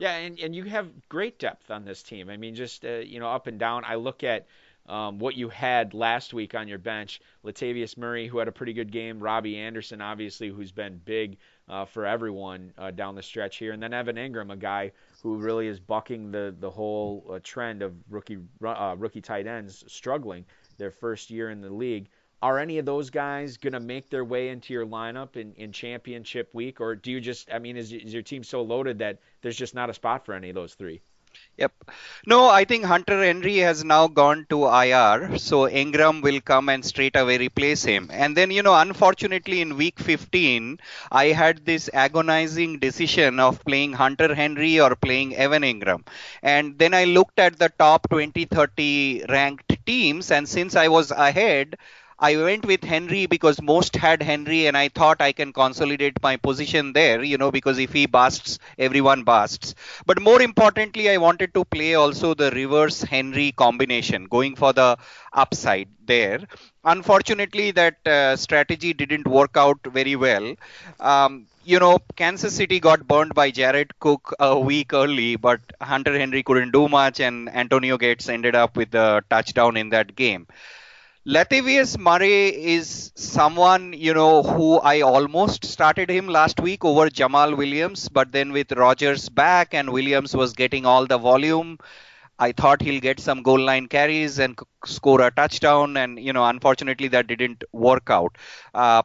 Yeah, 0.00 0.16
and, 0.16 0.40
and 0.40 0.56
you 0.56 0.64
have 0.64 0.88
great 1.10 1.38
depth 1.38 1.70
on 1.70 1.84
this 1.84 2.02
team. 2.02 2.30
I 2.30 2.38
mean, 2.38 2.54
just 2.54 2.86
uh, 2.86 3.00
you 3.00 3.20
know, 3.20 3.30
up 3.30 3.46
and 3.46 3.58
down. 3.58 3.84
I 3.84 3.96
look 3.96 4.24
at 4.24 4.46
um, 4.88 5.18
what 5.18 5.36
you 5.36 5.50
had 5.50 5.92
last 5.92 6.32
week 6.32 6.54
on 6.54 6.68
your 6.68 6.78
bench. 6.78 7.20
Latavius 7.44 7.98
Murray, 7.98 8.26
who 8.26 8.38
had 8.38 8.48
a 8.48 8.52
pretty 8.52 8.72
good 8.72 8.90
game. 8.90 9.20
Robbie 9.20 9.58
Anderson, 9.58 10.00
obviously, 10.00 10.48
who's 10.48 10.72
been 10.72 10.98
big 11.04 11.36
uh, 11.68 11.84
for 11.84 12.06
everyone 12.06 12.72
uh, 12.78 12.90
down 12.90 13.14
the 13.14 13.22
stretch 13.22 13.58
here. 13.58 13.72
And 13.72 13.82
then 13.82 13.92
Evan 13.92 14.16
Engram, 14.16 14.50
a 14.50 14.56
guy 14.56 14.92
who 15.22 15.36
really 15.36 15.66
is 15.66 15.78
bucking 15.78 16.30
the 16.30 16.56
the 16.58 16.70
whole 16.70 17.26
uh, 17.30 17.38
trend 17.42 17.82
of 17.82 17.92
rookie 18.08 18.38
uh, 18.64 18.94
rookie 18.96 19.20
tight 19.20 19.46
ends 19.46 19.84
struggling 19.86 20.46
their 20.78 20.90
first 20.90 21.30
year 21.30 21.50
in 21.50 21.60
the 21.60 21.70
league. 21.70 22.08
Are 22.42 22.58
any 22.58 22.78
of 22.78 22.86
those 22.86 23.10
guys 23.10 23.56
going 23.56 23.74
to 23.74 23.80
make 23.80 24.08
their 24.10 24.24
way 24.24 24.48
into 24.48 24.72
your 24.72 24.86
lineup 24.86 25.36
in, 25.36 25.52
in 25.54 25.72
championship 25.72 26.54
week? 26.54 26.80
Or 26.80 26.94
do 26.94 27.10
you 27.10 27.20
just, 27.20 27.52
I 27.52 27.58
mean, 27.58 27.76
is, 27.76 27.92
is 27.92 28.12
your 28.12 28.22
team 28.22 28.44
so 28.44 28.62
loaded 28.62 28.98
that 28.98 29.18
there's 29.42 29.56
just 29.56 29.74
not 29.74 29.90
a 29.90 29.94
spot 29.94 30.24
for 30.24 30.34
any 30.34 30.48
of 30.48 30.54
those 30.54 30.74
three? 30.74 31.00
Yep. 31.58 31.72
No, 32.26 32.48
I 32.48 32.64
think 32.64 32.84
Hunter 32.84 33.22
Henry 33.22 33.58
has 33.58 33.84
now 33.84 34.08
gone 34.08 34.46
to 34.48 34.64
IR, 34.66 35.38
so 35.38 35.68
Engram 35.68 36.22
will 36.22 36.40
come 36.40 36.68
and 36.68 36.84
straight 36.84 37.14
away 37.16 37.38
replace 37.38 37.84
him. 37.84 38.08
And 38.12 38.36
then, 38.36 38.50
you 38.50 38.62
know, 38.62 38.74
unfortunately, 38.74 39.60
in 39.60 39.76
week 39.76 39.98
15, 40.00 40.78
I 41.12 41.26
had 41.26 41.64
this 41.64 41.90
agonizing 41.92 42.78
decision 42.78 43.38
of 43.38 43.62
playing 43.64 43.92
Hunter 43.92 44.34
Henry 44.34 44.80
or 44.80 44.96
playing 44.96 45.36
Evan 45.36 45.62
Engram. 45.62 46.06
And 46.42 46.78
then 46.78 46.94
I 46.94 47.04
looked 47.04 47.38
at 47.38 47.58
the 47.58 47.68
top 47.68 48.08
20, 48.08 48.46
30 48.46 49.26
ranked 49.28 49.86
teams, 49.86 50.30
and 50.30 50.48
since 50.48 50.74
I 50.74 50.88
was 50.88 51.10
ahead, 51.10 51.76
I 52.20 52.36
went 52.36 52.64
with 52.66 52.84
Henry 52.84 53.26
because 53.26 53.60
most 53.62 53.96
had 53.96 54.22
Henry, 54.22 54.66
and 54.66 54.76
I 54.76 54.88
thought 54.88 55.20
I 55.20 55.32
can 55.32 55.52
consolidate 55.52 56.22
my 56.22 56.36
position 56.36 56.92
there, 56.92 57.22
you 57.22 57.38
know, 57.38 57.50
because 57.50 57.78
if 57.78 57.92
he 57.92 58.06
busts, 58.06 58.58
everyone 58.78 59.24
busts. 59.24 59.74
But 60.06 60.20
more 60.20 60.40
importantly, 60.42 61.10
I 61.10 61.16
wanted 61.16 61.54
to 61.54 61.64
play 61.64 61.94
also 61.94 62.34
the 62.34 62.50
reverse 62.52 63.02
Henry 63.02 63.52
combination, 63.52 64.24
going 64.26 64.54
for 64.54 64.72
the 64.72 64.98
upside 65.32 65.88
there. 66.06 66.40
Unfortunately, 66.84 67.70
that 67.72 68.06
uh, 68.06 68.36
strategy 68.36 68.92
didn't 68.92 69.26
work 69.26 69.56
out 69.56 69.78
very 69.86 70.14
well. 70.16 70.54
Um, 71.00 71.46
you 71.64 71.78
know, 71.78 71.98
Kansas 72.16 72.54
City 72.54 72.80
got 72.80 73.06
burned 73.06 73.34
by 73.34 73.50
Jared 73.50 73.98
Cook 73.98 74.34
a 74.38 74.58
week 74.58 74.92
early, 74.92 75.36
but 75.36 75.60
Hunter 75.80 76.18
Henry 76.18 76.42
couldn't 76.42 76.72
do 76.72 76.88
much, 76.88 77.20
and 77.20 77.48
Antonio 77.50 77.96
Gates 77.98 78.28
ended 78.28 78.54
up 78.54 78.76
with 78.76 78.90
the 78.90 79.22
touchdown 79.30 79.76
in 79.76 79.90
that 79.90 80.16
game. 80.16 80.46
Latavius 81.26 81.98
Murray 81.98 82.48
is 82.48 83.12
someone, 83.14 83.92
you 83.92 84.14
know, 84.14 84.42
who 84.42 84.78
I 84.78 85.02
almost 85.02 85.64
started 85.66 86.08
him 86.10 86.26
last 86.28 86.58
week 86.60 86.82
over 86.84 87.10
Jamaal 87.10 87.56
Williams, 87.56 88.08
but 88.08 88.32
then 88.32 88.52
with 88.52 88.72
Rodgers 88.72 89.28
back 89.28 89.74
and 89.74 89.90
Williams 89.92 90.34
was 90.34 90.54
getting 90.54 90.86
all 90.86 91.06
the 91.06 91.18
volume, 91.18 91.76
I 92.38 92.52
thought 92.52 92.80
he'll 92.80 93.00
get 93.02 93.20
some 93.20 93.42
goal 93.42 93.60
line 93.60 93.86
carries 93.86 94.38
and 94.38 94.58
score 94.86 95.20
a 95.20 95.30
touchdown, 95.30 95.98
and 95.98 96.18
you 96.18 96.32
know, 96.32 96.44
unfortunately, 96.46 97.08
that 97.08 97.26
didn't 97.26 97.64
work 97.72 98.08
out. 98.08 98.38
Uh, 98.74 99.02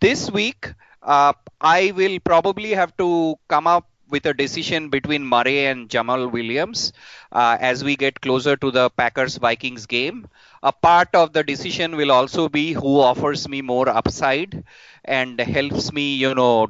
this 0.00 0.30
week, 0.30 0.72
uh, 1.02 1.32
I 1.62 1.92
will 1.96 2.18
probably 2.20 2.72
have 2.72 2.94
to 2.98 3.36
come 3.48 3.66
up 3.66 3.88
with 4.14 4.26
a 4.26 4.34
decision 4.34 4.88
between 4.88 5.24
Murray 5.24 5.66
and 5.66 5.88
Jamaal 5.88 6.30
Williams 6.30 6.92
uh, 7.32 7.56
as 7.60 7.84
we 7.84 7.96
get 7.96 8.20
closer 8.20 8.56
to 8.56 8.70
the 8.70 8.90
Packers 8.90 9.36
Vikings 9.36 9.86
game 9.86 10.26
a 10.62 10.72
part 10.72 11.14
of 11.14 11.32
the 11.32 11.42
decision 11.44 11.96
will 11.96 12.10
also 12.12 12.48
be 12.48 12.72
who 12.72 13.00
offers 13.00 13.48
me 13.48 13.60
more 13.62 13.88
upside 13.88 14.64
and 15.04 15.38
helps 15.40 15.92
me, 15.92 16.14
you 16.14 16.34
know, 16.34 16.68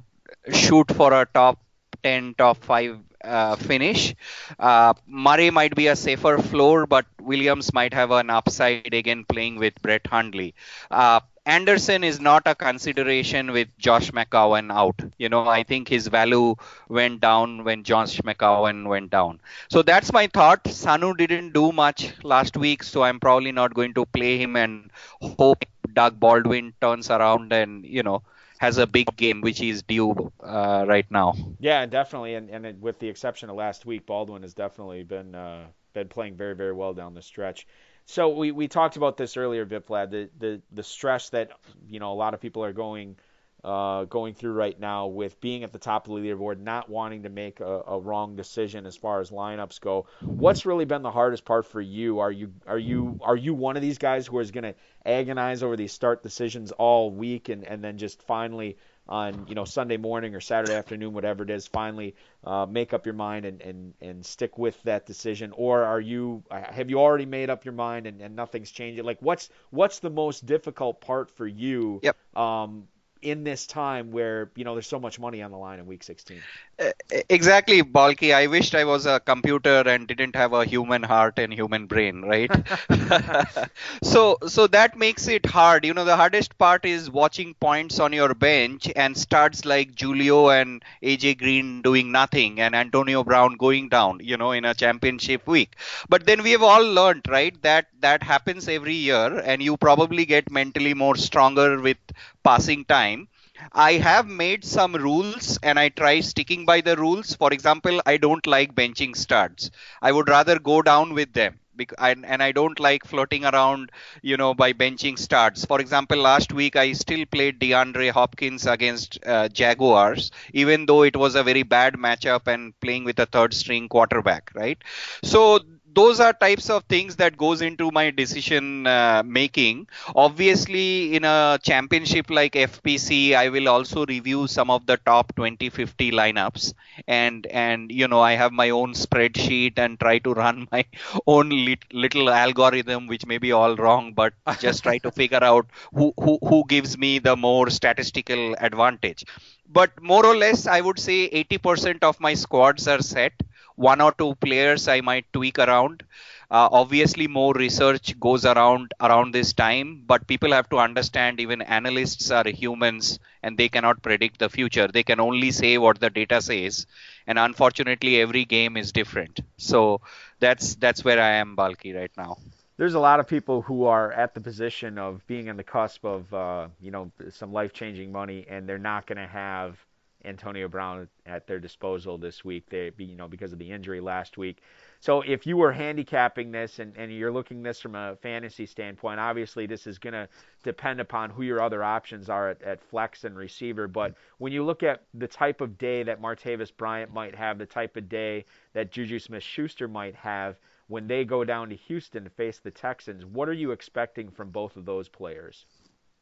shoot 0.52 0.90
for 0.90 1.12
a 1.12 1.26
top 1.35 1.59
10, 2.02 2.35
top 2.35 2.57
5 2.64 2.98
uh, 3.24 3.57
finish. 3.57 4.14
Uh, 4.59 4.92
Murray 5.07 5.50
might 5.50 5.74
be 5.74 5.87
a 5.88 5.96
safer 5.96 6.38
floor, 6.38 6.87
but 6.87 7.07
Williams 7.20 7.72
might 7.72 7.94
have 7.94 8.11
an 8.11 8.30
upside 8.30 8.92
again 8.94 9.24
playing 9.24 9.57
with 9.57 9.74
Brett 9.83 10.07
Hundley. 10.07 10.54
Uh, 10.90 11.20
Anderson 11.46 12.04
is 12.04 12.20
not 12.20 12.42
a 12.46 12.54
consideration 12.54 13.52
with 13.52 13.68
Josh 13.78 14.11
McCown 14.12 14.72
out. 14.72 15.00
You 15.18 15.28
know, 15.28 15.46
I 15.46 15.62
think 15.62 15.88
his 15.88 16.07
value 16.07 16.54
went 16.88 17.20
down 17.20 17.64
when 17.64 17.85
Josh 17.85 18.20
McCown 18.22 18.87
went 18.88 19.11
down. 19.11 19.40
So 19.68 19.83
that's 19.83 20.12
my 20.12 20.26
thought. 20.26 20.64
Sanu 20.64 21.16
didn't 21.16 21.52
do 21.52 21.72
much 21.72 22.12
last 22.22 22.57
week, 22.57 22.83
so 22.83 23.02
I'm 23.02 23.20
probably 23.20 23.52
not 23.52 23.74
going 23.74 23.94
to 23.94 24.07
play 24.07 24.38
him 24.38 24.57
and 24.57 24.90
hope 25.20 25.64
Doug 25.92 26.18
Baldwin 26.18 26.72
turns 26.80 27.11
around 27.11 27.52
and, 27.52 27.85
you 27.85 28.02
know, 28.02 28.22
has 28.59 28.78
a 28.78 28.87
big 28.87 29.14
game, 29.16 29.40
which 29.40 29.61
is 29.61 29.83
due 29.83 30.33
uh, 30.42 30.85
right 30.88 31.11
now. 31.11 31.35
Yeah, 31.59 31.85
definitely. 31.87 32.35
And, 32.35 32.48
and 32.50 32.80
with 32.80 32.98
the 32.98 33.09
exception 33.09 33.50
of 33.50 33.57
last 33.57 33.85
week, 33.85 34.07
Baldwin 34.07 34.42
has 34.42 34.54
definitely 34.54 35.02
been 35.02 35.35
uh, 35.35 35.66
been 35.92 36.09
playing 36.09 36.37
very, 36.37 36.54
very 36.54 36.72
well 36.72 36.94
down 36.94 37.14
the 37.14 37.22
stretch. 37.22 37.66
So 38.06 38.28
we, 38.28 38.52
we 38.52 38.68
talked 38.68 38.96
about 38.96 39.16
this 39.16 39.36
earlier, 39.36 39.64
Biplab, 39.64 40.10
the, 40.10 40.30
the 40.38 40.62
the 40.72 40.82
stress 40.82 41.30
that 41.30 41.50
you 41.88 42.00
know 42.00 42.12
a 42.12 42.14
lot 42.14 42.34
of 42.34 42.40
people 42.40 42.64
are 42.64 42.72
going 42.72 43.16
uh, 43.64 44.04
going 44.04 44.34
through 44.34 44.52
right 44.52 44.78
now 44.78 45.06
with 45.06 45.40
being 45.40 45.64
at 45.64 45.72
the 45.72 45.78
top 45.78 46.06
of 46.06 46.14
the 46.14 46.20
leaderboard, 46.20 46.60
not 46.60 46.90
wanting 46.90 47.22
to 47.22 47.30
make 47.30 47.60
a, 47.60 47.82
a, 47.86 47.98
wrong 47.98 48.36
decision 48.36 48.84
as 48.84 48.94
far 48.94 49.22
as 49.22 49.30
lineups 49.30 49.80
go. 49.80 50.06
What's 50.20 50.66
really 50.66 50.84
been 50.84 51.00
the 51.00 51.10
hardest 51.10 51.46
part 51.46 51.64
for 51.64 51.80
you? 51.80 52.18
Are 52.18 52.30
you 52.30 52.52
are 52.66 52.78
you 52.78 53.18
are 53.22 53.36
you 53.36 53.54
one 53.54 53.76
of 53.76 53.82
these 53.82 53.96
guys 53.96 54.26
who 54.26 54.38
is 54.40 54.50
going 54.50 54.64
to 54.64 54.74
agonize 55.06 55.62
over 55.62 55.76
these 55.76 55.92
start 55.92 56.22
decisions 56.22 56.72
all 56.72 57.10
week 57.10 57.48
and, 57.48 57.64
and 57.64 57.82
then 57.82 57.96
just 57.96 58.20
finally 58.22 58.76
on 59.08 59.46
you 59.48 59.54
know 59.54 59.64
Sunday 59.64 59.96
morning 59.96 60.34
or 60.34 60.40
Saturday 60.40 60.74
afternoon, 60.74 61.12
whatever 61.12 61.42
it 61.42 61.50
is, 61.50 61.66
finally 61.66 62.14
uh, 62.44 62.66
make 62.66 62.92
up 62.92 63.04
your 63.06 63.14
mind 63.14 63.44
and, 63.44 63.60
and, 63.60 63.94
and 64.00 64.24
stick 64.24 64.56
with 64.58 64.80
that 64.84 65.06
decision, 65.06 65.52
or 65.56 65.82
are 65.84 66.00
you 66.00 66.42
have 66.50 66.90
you 66.90 66.98
already 66.98 67.26
made 67.26 67.50
up 67.50 67.64
your 67.64 67.74
mind 67.74 68.06
and, 68.06 68.20
and 68.20 68.34
nothing's 68.34 68.70
changing? 68.70 69.04
Like 69.04 69.18
what's 69.20 69.50
what's 69.70 69.98
the 69.98 70.10
most 70.10 70.46
difficult 70.46 71.00
part 71.00 71.30
for 71.30 71.46
you? 71.46 72.00
Yep. 72.02 72.16
Um, 72.36 72.88
in 73.24 73.44
this 73.44 73.66
time 73.66 74.10
where 74.12 74.50
you 74.56 74.64
know 74.64 74.74
there's 74.74 74.87
so 74.88 75.00
much 75.00 75.18
money 75.18 75.42
on 75.42 75.50
the 75.50 75.58
line 75.58 75.78
in 75.80 75.87
Week 75.87 76.02
16. 76.02 76.44
Eh, 76.78 76.92
eh, 77.10 77.22
exactly, 77.28 77.82
Balky. 77.82 78.32
I 78.32 78.46
wished 78.46 78.74
I 78.74 78.84
was 78.84 79.06
a 79.06 79.20
computer 79.20 79.82
and 79.87 80.06
didn't 80.08 80.34
have 80.37 80.52
a 80.52 80.64
human 80.64 81.02
heart 81.02 81.38
and 81.38 81.52
human 81.52 81.87
brain, 81.87 82.22
right? 82.22 82.54
so, 84.02 84.38
so 84.46 84.66
that 84.68 84.96
makes 84.96 85.28
it 85.28 85.46
hard. 85.46 85.84
You 85.84 85.94
know, 85.94 86.04
the 86.04 86.16
hardest 86.16 86.58
part 86.58 86.84
is 86.84 87.10
watching 87.10 87.54
points 87.54 87.98
on 88.00 88.12
your 88.12 88.34
bench 88.34 88.88
and 88.96 89.16
starts 89.16 89.64
like 89.64 89.98
Julio 89.98 90.50
and 90.50 90.82
AJ 91.02 91.34
Green 91.34 91.82
doing 91.82 92.10
nothing 92.12 92.60
and 92.60 92.74
Antonio 92.74 93.22
Brown 93.24 93.56
going 93.56 93.88
down. 93.88 94.20
You 94.22 94.37
know, 94.37 94.52
in 94.52 94.64
a 94.64 94.74
championship 94.74 95.46
week. 95.46 95.76
But 96.08 96.26
then 96.26 96.42
we 96.42 96.52
have 96.52 96.62
all 96.62 96.84
learned, 96.84 97.26
right, 97.28 97.60
that 97.62 97.87
that 98.00 98.22
happens 98.22 98.68
every 98.68 98.94
year, 98.94 99.38
and 99.44 99.62
you 99.62 99.76
probably 99.76 100.24
get 100.26 100.50
mentally 100.50 100.94
more 100.94 101.16
stronger 101.16 101.80
with 101.80 101.98
passing 102.44 102.85
time 102.85 103.28
I 103.72 103.92
have 103.94 104.26
made 104.26 104.64
some 104.64 104.94
rules 104.94 105.59
and 105.62 105.78
I 105.78 105.88
try 105.88 106.20
sticking 106.20 106.64
by 106.66 106.80
the 106.80 106.96
rules. 106.96 107.35
For 107.35 107.52
example, 107.52 108.00
I 108.07 108.16
don't 108.16 108.46
like 108.46 108.74
benching 108.74 109.16
starts. 109.16 109.70
I 110.02 110.12
would 110.12 110.28
rather 110.28 110.59
go 110.59 110.83
down 110.83 111.14
with 111.14 111.33
them. 111.33 111.59
And 111.98 112.42
I 112.42 112.52
don't 112.52 112.78
like 112.80 113.04
floating 113.04 113.44
around, 113.44 113.90
you 114.22 114.37
know, 114.37 114.54
by 114.54 114.72
benching 114.72 115.18
starts. 115.18 115.64
For 115.64 115.80
example, 115.80 116.18
last 116.18 116.52
week 116.52 116.76
I 116.76 116.92
still 116.92 117.24
played 117.26 117.59
DeAndre 117.61 118.11
Hopkins 118.11 118.66
against 118.66 119.18
uh, 119.26 119.48
Jaguars, 119.48 120.30
even 120.52 120.87
though 120.87 121.02
it 121.02 121.16
was 121.16 121.35
a 121.35 121.42
very 121.42 121.62
bad 121.62 121.94
matchup 121.94 122.46
and 122.46 122.78
playing 122.80 123.04
with 123.04 123.18
a 123.18 123.26
third 123.26 123.54
string 123.54 123.88
quarterback, 123.88 124.50
right? 124.54 124.78
So 125.22 125.61
those 125.94 126.20
are 126.20 126.33
types 126.33 126.68
of 126.70 126.85
things 126.85 127.16
that 127.16 127.37
goes 127.37 127.61
into 127.62 127.90
my 127.90 128.11
decision 128.11 128.87
uh, 128.87 129.22
making. 129.24 129.87
Obviously 130.14 131.14
in 131.14 131.24
a 131.24 131.59
championship 131.62 132.30
like 132.30 132.52
fpc 132.54 133.35
i 133.35 133.48
will 133.48 133.68
also 133.68 134.04
review 134.07 134.46
some 134.46 134.70
of 134.70 134.87
the 134.87 134.96
top 134.98 135.35
20 135.37 135.68
50 135.70 136.11
lineups 136.11 136.72
and 137.07 137.46
and 137.46 137.90
you 137.92 138.09
know 138.09 138.20
i 138.20 138.33
have 138.33 138.52
my 138.52 138.70
own 138.70 138.92
spreadsheet 138.94 139.78
and 139.78 139.98
try 140.00 140.18
to 140.18 140.33
run 140.35 140.66
my 140.72 140.85
own 141.26 141.48
lit, 141.50 141.85
little 141.92 142.28
algorithm 142.30 143.07
which 143.07 143.26
may 143.26 143.38
be 143.38 143.52
all 143.52 143.76
wrong 143.76 144.12
but 144.14 144.33
just 144.59 144.83
try 144.83 144.98
to 144.98 145.11
figure 145.11 145.42
out 145.42 145.66
who, 145.94 146.12
who 146.18 146.38
who 146.42 146.64
gives 146.68 146.96
me 146.98 147.18
the 147.18 147.37
more 147.37 147.70
statistical 147.70 148.54
advantage. 148.59 149.24
But 149.68 150.02
more 150.02 150.24
or 150.26 150.37
less 150.37 150.66
i 150.66 150.80
would 150.80 150.98
say 150.98 151.28
80% 151.33 152.02
of 152.02 152.20
my 152.20 152.35
squads 152.35 152.87
are 152.88 153.00
set 153.02 153.33
one 153.76 154.00
or 154.00 154.12
two 154.12 154.34
players 154.37 154.88
I 154.88 155.00
might 155.00 155.32
tweak 155.32 155.58
around. 155.58 156.02
Uh, 156.50 156.68
obviously, 156.70 157.26
more 157.26 157.52
research 157.54 158.18
goes 158.20 158.44
around 158.44 158.92
around 159.00 159.32
this 159.32 159.52
time, 159.52 160.02
but 160.06 160.26
people 160.26 160.52
have 160.52 160.68
to 160.70 160.78
understand 160.78 161.40
even 161.40 161.62
analysts 161.62 162.30
are 162.30 162.46
humans 162.48 163.18
and 163.42 163.56
they 163.56 163.68
cannot 163.68 164.02
predict 164.02 164.38
the 164.38 164.48
future. 164.48 164.87
They 164.88 165.02
can 165.02 165.20
only 165.20 165.50
say 165.50 165.78
what 165.78 166.00
the 166.00 166.10
data 166.10 166.40
says, 166.40 166.87
and 167.26 167.38
unfortunately, 167.38 168.20
every 168.20 168.44
game 168.44 168.76
is 168.76 168.92
different. 168.92 169.40
So 169.58 170.00
that's 170.40 170.74
that's 170.76 171.04
where 171.04 171.20
I 171.20 171.30
am, 171.44 171.54
Balky 171.56 171.92
right 171.92 172.12
now. 172.16 172.38
There's 172.76 172.94
a 172.94 173.00
lot 173.00 173.20
of 173.20 173.26
people 173.28 173.62
who 173.62 173.84
are 173.84 174.12
at 174.12 174.34
the 174.34 174.40
position 174.40 174.98
of 174.98 175.26
being 175.26 175.48
on 175.48 175.56
the 175.56 175.64
cusp 175.64 176.04
of 176.04 176.32
uh, 176.34 176.68
you 176.80 176.90
know 176.90 177.10
some 177.30 177.52
life-changing 177.52 178.12
money, 178.12 178.46
and 178.48 178.68
they're 178.68 178.78
not 178.78 179.06
going 179.06 179.18
to 179.18 179.26
have 179.26 179.78
Antonio 180.24 180.68
Brown 180.68 181.08
at 181.26 181.46
their 181.46 181.58
disposal 181.58 182.18
this 182.18 182.44
week. 182.44 182.68
They, 182.68 182.92
you 182.98 183.16
know, 183.16 183.28
because 183.28 183.52
of 183.52 183.58
the 183.58 183.70
injury 183.70 184.00
last 184.00 184.37
week. 184.38 184.62
So 185.00 185.20
if 185.20 185.46
you 185.46 185.56
were 185.56 185.72
handicapping 185.72 186.50
this 186.50 186.78
and, 186.78 186.96
and 186.96 187.12
you're 187.12 187.32
looking 187.32 187.62
this 187.62 187.80
from 187.80 187.94
a 187.94 188.16
fantasy 188.16 188.66
standpoint, 188.66 189.20
obviously 189.20 189.66
this 189.66 189.87
is 189.87 189.98
going 189.98 190.14
to 190.14 190.28
depend 190.62 191.00
upon 191.00 191.30
who 191.30 191.42
your 191.42 191.60
other 191.60 191.84
options 191.84 192.30
are 192.30 192.50
at, 192.50 192.62
at, 192.62 192.82
flex 192.82 193.24
and 193.24 193.37
receiver. 193.37 193.87
But 193.87 194.14
when 194.38 194.52
you 194.52 194.64
look 194.64 194.82
at 194.82 195.02
the 195.12 195.28
type 195.28 195.60
of 195.60 195.76
day 195.78 196.02
that 196.04 196.22
Martavis 196.22 196.74
Bryant 196.76 197.12
might 197.12 197.34
have, 197.34 197.58
the 197.58 197.66
type 197.66 197.96
of 197.96 198.08
day 198.08 198.46
that 198.72 198.90
Juju 198.90 199.18
Smith-Schuster 199.18 199.88
might 199.88 200.14
have 200.14 200.56
when 200.87 201.06
they 201.06 201.24
go 201.24 201.44
down 201.44 201.70
to 201.70 201.76
Houston 201.76 202.24
to 202.24 202.30
face 202.30 202.58
the 202.58 202.70
Texans, 202.70 203.24
what 203.24 203.48
are 203.48 203.54
you 203.54 203.72
expecting 203.72 204.30
from 204.30 204.50
both 204.50 204.76
of 204.76 204.84
those 204.84 205.08
players? 205.08 205.66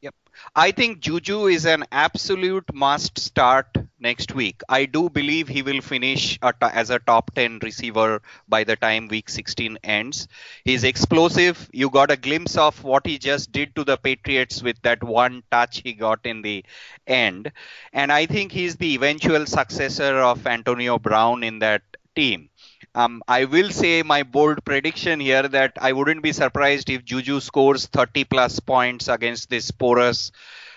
Yep. 0.02 0.14
I 0.56 0.72
think 0.72 1.00
Juju 1.00 1.46
is 1.46 1.64
an 1.64 1.84
absolute 1.92 2.64
must 2.74 3.18
start 3.18 3.68
next 4.00 4.34
week. 4.34 4.60
I 4.68 4.84
do 4.86 5.08
believe 5.08 5.46
he 5.48 5.62
will 5.62 5.80
finish 5.80 6.38
as 6.42 6.90
a 6.90 6.98
top 6.98 7.32
10 7.34 7.60
receiver 7.62 8.20
by 8.48 8.64
the 8.64 8.76
time 8.76 9.06
week 9.08 9.28
16 9.30 9.78
ends. 9.84 10.26
He's 10.64 10.82
explosive. 10.84 11.70
You 11.72 11.88
got 11.88 12.10
a 12.10 12.16
glimpse 12.16 12.56
of 12.58 12.82
what 12.84 13.06
he 13.06 13.18
just 13.18 13.52
did 13.52 13.74
to 13.76 13.84
the 13.84 13.96
Patriots 13.96 14.62
with 14.62 14.82
that 14.82 15.02
one 15.04 15.42
touch 15.52 15.80
he 15.82 15.92
got 15.94 16.26
in 16.26 16.42
the 16.42 16.64
end. 17.06 17.52
And 17.92 18.10
I 18.12 18.26
think 18.26 18.52
he's 18.52 18.76
the 18.76 18.94
eventual 18.96 19.46
successor 19.46 20.18
of 20.18 20.46
Antonio 20.46 20.98
Brown 20.98 21.44
in 21.44 21.60
that 21.60 21.82
team. 22.16 22.50
Um, 22.94 23.22
I 23.28 23.44
will 23.44 23.70
say 23.70 24.02
my 24.02 24.22
bold 24.22 24.64
prediction 24.64 25.20
here 25.20 25.46
that 25.48 25.72
I 25.80 25.92
wouldn't 25.92 26.22
be 26.22 26.32
surprised 26.32 26.90
if 26.90 27.04
Juju 27.04 27.40
scores 27.40 27.86
30 27.86 28.24
plus 28.24 28.60
points 28.60 29.08
against 29.08 29.50
this 29.50 29.70
porous 29.70 30.30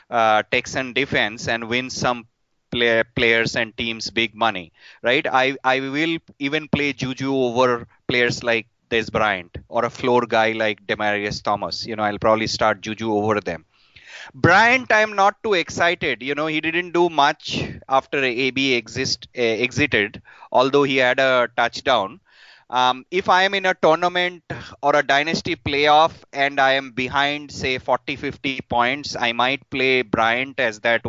uh, 0.10 0.44
Texan 0.52 0.94
defense 0.94 1.48
and 1.48 1.70
wins 1.70 1.96
some 1.96 2.28
play, 2.72 3.04
players 3.16 3.56
and 3.56 3.76
teams 3.78 4.10
big 4.12 4.36
money, 4.36 4.74
right? 5.04 5.26
I, 5.32 5.58
I 5.64 5.80
will 5.82 6.18
even 6.40 6.68
play 6.70 6.94
Juju 6.94 7.34
over 7.36 7.88
players 8.08 8.44
like 8.44 8.68
Dez 8.90 9.12
Bryant 9.12 9.58
or 9.70 9.86
a 9.86 9.90
floor 9.90 10.22
guy 10.28 10.52
like 10.54 10.86
Demaryius 10.86 11.42
Thomas. 11.44 11.86
You 11.86 11.96
know, 11.96 12.04
I'll 12.04 12.20
probably 12.20 12.48
start 12.48 12.82
Juju 12.82 13.14
over 13.14 13.40
them. 13.42 13.66
Bryant, 14.34 14.92
I'm 14.92 15.16
not 15.16 15.42
too 15.44 15.54
excited. 15.54 16.22
You 16.22 16.36
know, 16.36 16.48
he 16.48 16.62
didn't 16.62 16.92
do 16.92 17.10
much 17.10 17.64
after 17.88 18.24
AB 18.24 18.74
exist, 18.74 19.28
uh, 19.38 19.42
exited, 19.42 20.22
although 20.52 20.84
he 20.84 20.98
had 20.98 21.20
a 21.20 21.50
touchdown. 21.56 22.20
Um, 22.70 23.06
if 23.12 23.30
I 23.30 23.44
am 23.44 23.54
in 23.54 23.66
a 23.66 23.76
tournament 23.76 24.44
or 24.82 24.96
a 24.96 25.04
dynasty 25.04 25.56
playoff 25.56 26.14
and 26.34 26.60
I 26.60 26.72
am 26.74 26.92
behind, 26.92 27.52
say, 27.52 27.78
40 27.78 28.16
50 28.16 28.62
points, 28.62 29.16
I 29.16 29.32
might 29.34 29.70
play 29.70 30.02
Bryant 30.02 30.60
as 30.60 30.80
that 30.82 31.02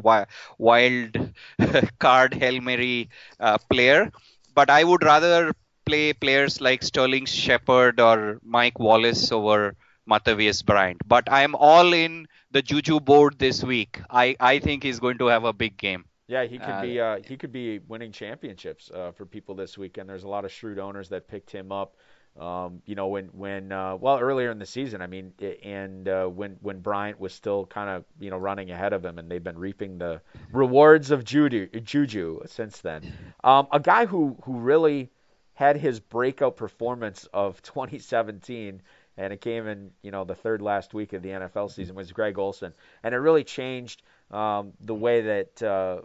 wild 0.59 1.31
card 1.99 2.35
Hail 2.35 2.61
Mary 2.61 3.09
uh, 3.40 3.59
player. 3.71 4.11
But 4.55 4.71
I 4.71 4.85
would 4.85 5.03
rather 5.03 5.53
play 5.85 6.12
players 6.12 6.61
like 6.61 6.83
Sterling 6.83 7.27
Shepard 7.27 8.01
or 8.01 8.40
Mike 8.42 8.79
Wallace 8.79 9.31
over 9.33 9.77
Martavis 10.09 10.64
Bryant. 10.64 11.01
But 11.07 11.31
I 11.31 11.42
am 11.42 11.55
all 11.55 11.92
in 11.92 12.27
the 12.57 12.62
Juju 12.62 13.01
board 13.01 13.38
this 13.38 13.62
week. 13.62 14.01
I, 14.09 14.35
I 14.40 14.61
think 14.61 14.83
he's 14.83 14.99
going 14.99 15.19
to 15.19 15.27
have 15.27 15.45
a 15.45 15.53
big 15.53 15.77
game. 15.77 16.07
Yeah, 16.27 16.45
he 16.45 16.59
could 16.59 16.71
uh, 16.71 16.81
be 16.81 16.99
uh, 16.99 17.19
he 17.23 17.37
could 17.37 17.53
be 17.53 17.81
winning 17.81 18.12
championships 18.12 18.90
uh, 18.90 19.12
for 19.12 19.27
people 19.27 19.55
this 19.55 19.77
weekend. 19.77 20.09
There's 20.09 20.25
a 20.25 20.29
lot 20.29 20.47
of 20.47 20.51
shrewd 20.51 20.79
owners 20.79 21.11
that 21.11 21.29
picked 21.29 21.51
him 21.51 21.71
up. 21.71 21.97
Um, 22.40 22.83
you 22.87 22.95
know, 22.95 23.09
when 23.09 23.27
when 23.27 23.73
uh, 23.73 23.97
well 23.97 24.19
earlier 24.19 24.51
in 24.51 24.59
the 24.59 24.66
season, 24.66 25.03
I 25.03 25.07
mean, 25.07 25.35
and 25.62 26.09
uh, 26.09 26.27
when 26.27 26.57
when 26.62 26.81
Bryant 26.81 27.21
was 27.21 27.35
still 27.35 27.66
kind 27.66 27.90
of 27.90 28.05
you 28.19 28.31
know 28.31 28.38
running 28.38 28.71
ahead 28.71 28.95
of 28.95 29.05
him, 29.05 29.19
and 29.19 29.31
they've 29.31 29.45
been 29.45 29.59
reaping 29.59 29.99
the 29.99 30.23
rewards 30.51 31.11
of 31.11 31.25
Juju, 31.25 31.69
Juju 31.69 32.40
since 32.47 32.81
then. 32.81 33.12
Um, 33.45 33.69
a 33.71 33.81
guy 33.81 34.07
who 34.07 34.37
who 34.45 34.59
really 34.59 35.11
had 35.53 35.77
his 35.77 36.01
breakout 36.01 36.57
performance 36.57 37.29
of 37.33 37.62
2017 37.62 38.83
and 39.16 39.33
it 39.33 39.40
came 39.40 39.66
in 39.66 39.90
you 40.02 40.11
know 40.11 40.24
the 40.24 40.35
third 40.35 40.62
last 40.62 40.94
week 40.94 41.12
of 41.12 41.22
the 41.22 41.31
NFL 41.31 41.70
season 41.70 41.94
was 41.94 42.12
Greg 42.12 42.38
Olsen, 42.38 42.72
and 43.02 43.14
it 43.14 43.18
really 43.18 43.44
changed 43.44 44.02
um, 44.31 44.72
the 44.81 44.94
way 44.94 45.20
that 45.22 45.62
uh, 45.62 46.00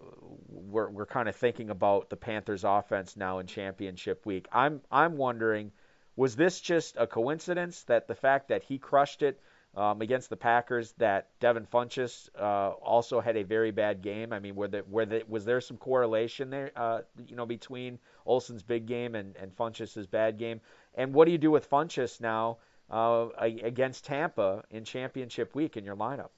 we're 0.47 0.89
we're 0.89 1.05
kind 1.05 1.27
of 1.27 1.35
thinking 1.35 1.69
about 1.69 2.09
the 2.09 2.15
Panthers' 2.15 2.63
offense 2.63 3.17
now 3.17 3.39
in 3.39 3.47
Championship 3.47 4.25
Week. 4.25 4.47
I'm 4.51 4.81
I'm 4.91 5.17
wondering, 5.17 5.71
was 6.15 6.35
this 6.35 6.61
just 6.61 6.97
a 6.97 7.07
coincidence 7.07 7.83
that 7.83 8.07
the 8.07 8.15
fact 8.15 8.49
that 8.49 8.63
he 8.63 8.77
crushed 8.77 9.23
it 9.23 9.41
um, 9.75 10.01
against 10.01 10.29
the 10.29 10.37
Packers, 10.37 10.93
that 10.97 11.29
Devin 11.39 11.65
Funchess 11.65 12.29
uh, 12.37 12.71
also 12.71 13.21
had 13.21 13.37
a 13.37 13.43
very 13.43 13.71
bad 13.71 14.01
game? 14.01 14.33
I 14.33 14.39
mean, 14.39 14.55
were 14.55 14.67
there, 14.67 14.83
were 14.89 15.05
there, 15.05 15.21
was 15.27 15.45
there 15.45 15.61
some 15.61 15.77
correlation 15.77 16.49
there, 16.49 16.71
uh, 16.75 17.01
you 17.27 17.35
know, 17.35 17.45
between 17.45 17.97
Olsen's 18.25 18.63
big 18.63 18.85
game 18.85 19.15
and 19.15 19.35
and 19.37 19.55
Funchess's 19.55 20.07
bad 20.07 20.37
game? 20.37 20.61
And 20.93 21.13
what 21.13 21.25
do 21.25 21.31
you 21.31 21.37
do 21.37 21.51
with 21.51 21.69
Funchess 21.69 22.21
now? 22.21 22.57
Uh, 22.91 23.29
against 23.39 24.05
Tampa 24.05 24.63
in 24.71 24.85
championship 24.85 25.55
week 25.55 25.77
in 25.77 25.85
your 25.85 25.97
lineup. 25.97 26.31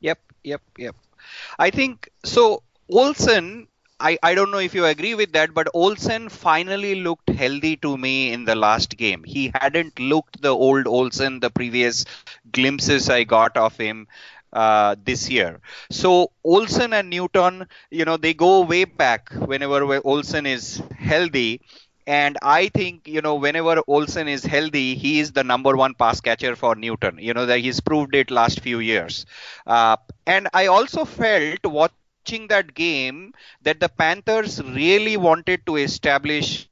Yep, 0.00 0.20
yep, 0.44 0.62
yep. 0.78 0.96
I 1.58 1.70
think 1.70 2.10
so. 2.24 2.62
Olsen, 2.90 3.68
I, 4.00 4.18
I 4.22 4.34
don't 4.34 4.50
know 4.50 4.58
if 4.58 4.74
you 4.74 4.84
agree 4.86 5.14
with 5.14 5.32
that, 5.32 5.54
but 5.54 5.68
Olsen 5.74 6.28
finally 6.28 6.96
looked 6.96 7.30
healthy 7.30 7.76
to 7.78 7.96
me 7.96 8.32
in 8.32 8.44
the 8.44 8.54
last 8.56 8.96
game. 8.96 9.24
He 9.24 9.52
hadn't 9.54 9.98
looked 9.98 10.42
the 10.42 10.50
old 10.54 10.86
Olsen 10.86 11.40
the 11.40 11.50
previous 11.50 12.04
glimpses 12.52 13.08
I 13.10 13.24
got 13.24 13.56
of 13.56 13.76
him 13.76 14.08
uh, 14.52 14.96
this 15.02 15.30
year. 15.30 15.60
So 15.90 16.32
Olsen 16.44 16.92
and 16.92 17.10
Newton, 17.10 17.66
you 17.90 18.04
know, 18.04 18.16
they 18.16 18.34
go 18.34 18.62
way 18.62 18.84
back 18.84 19.30
whenever 19.32 20.00
Olsen 20.06 20.46
is 20.46 20.82
healthy 20.98 21.62
And 22.06 22.36
I 22.42 22.68
think, 22.68 23.08
you 23.08 23.20
know, 23.20 23.34
whenever 23.34 23.82
Olsen 23.86 24.28
is 24.28 24.44
healthy, 24.44 24.94
he 24.94 25.18
is 25.20 25.32
the 25.32 25.42
number 25.44 25.76
one 25.76 25.94
pass 25.94 26.20
catcher 26.20 26.54
for 26.54 26.74
Newton. 26.76 27.18
You 27.20 27.34
know, 27.34 27.46
that 27.46 27.58
he's 27.60 27.80
proved 27.80 28.14
it 28.14 28.30
last 28.30 28.60
few 28.60 28.78
years. 28.78 29.26
Uh, 29.66 29.96
and 30.26 30.48
I 30.54 30.66
also 30.66 31.04
felt 31.04 31.64
watching 31.64 32.46
that 32.48 32.74
game 32.74 33.34
that 33.62 33.80
the 33.80 33.88
Panthers 33.88 34.62
really 34.62 35.16
wanted 35.16 35.66
to 35.66 35.76
establish 35.76 36.68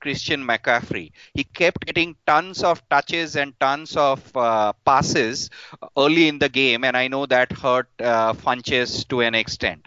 Christian 0.00 0.44
McCaffrey. 0.44 1.12
He 1.34 1.44
kept 1.44 1.86
getting 1.86 2.16
tons 2.26 2.62
of 2.62 2.86
touches 2.88 3.36
and 3.36 3.58
tons 3.60 3.96
of 3.96 4.36
uh, 4.36 4.72
passes 4.84 5.50
early 5.96 6.28
in 6.28 6.38
the 6.38 6.48
game, 6.48 6.84
and 6.84 6.96
I 6.96 7.08
know 7.08 7.26
that 7.26 7.52
hurt 7.52 7.88
uh, 8.00 8.32
Funchess 8.34 9.06
to 9.08 9.20
an 9.20 9.34
extent. 9.34 9.86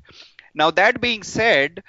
Now, 0.53 0.71
that 0.71 1.01
being 1.01 1.23
said, 1.23 1.83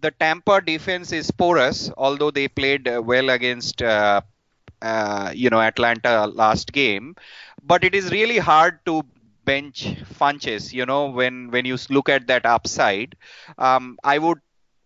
the 0.00 0.10
Tampa 0.12 0.60
defense 0.60 1.12
is 1.12 1.30
porous, 1.30 1.90
although 1.96 2.30
they 2.30 2.48
played 2.48 2.88
uh, 2.88 3.02
well 3.04 3.30
against 3.30 3.82
uh, 3.82 4.20
uh, 4.82 5.32
you 5.34 5.50
know 5.50 5.60
Atlanta 5.60 6.26
last 6.26 6.72
game. 6.72 7.14
But 7.62 7.84
it 7.84 7.94
is 7.94 8.10
really 8.10 8.38
hard 8.38 8.84
to 8.86 9.02
bench 9.44 9.84
Funchess. 10.18 10.72
You 10.72 10.86
know 10.86 11.06
when 11.06 11.50
when 11.50 11.64
you 11.64 11.76
look 11.90 12.08
at 12.08 12.26
that 12.28 12.46
upside, 12.46 13.16
um, 13.58 13.98
I 14.04 14.18
would 14.18 14.40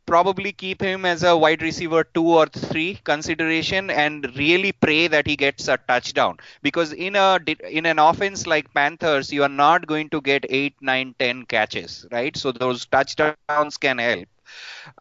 probably 0.07 0.53
keep 0.53 0.81
him 0.83 1.05
as 1.05 1.23
a 1.23 1.37
wide 1.37 1.63
receiver 1.63 2.03
two 2.05 2.27
or 2.27 2.47
three 2.47 2.95
consideration 3.05 3.91
and 3.91 4.37
really 4.37 4.73
pray 4.73 5.07
that 5.07 5.27
he 5.27 5.37
gets 5.37 5.69
a 5.69 5.77
touchdown 5.89 6.37
because 6.63 6.93
in 6.93 7.15
a 7.17 7.39
in 7.71 7.87
an 7.87 7.99
offense 7.99 8.47
like 8.47 8.73
panthers 8.75 9.33
you 9.33 9.43
are 9.45 9.49
not 9.49 9.87
going 9.87 10.09
to 10.11 10.21
get 10.21 10.45
8 10.49 10.75
9 10.83 11.15
10 11.19 11.45
catches 11.47 12.07
right 12.11 12.37
so 12.37 12.51
those 12.53 12.87
touchdowns 12.87 13.53
can 13.53 13.99
help 13.99 14.29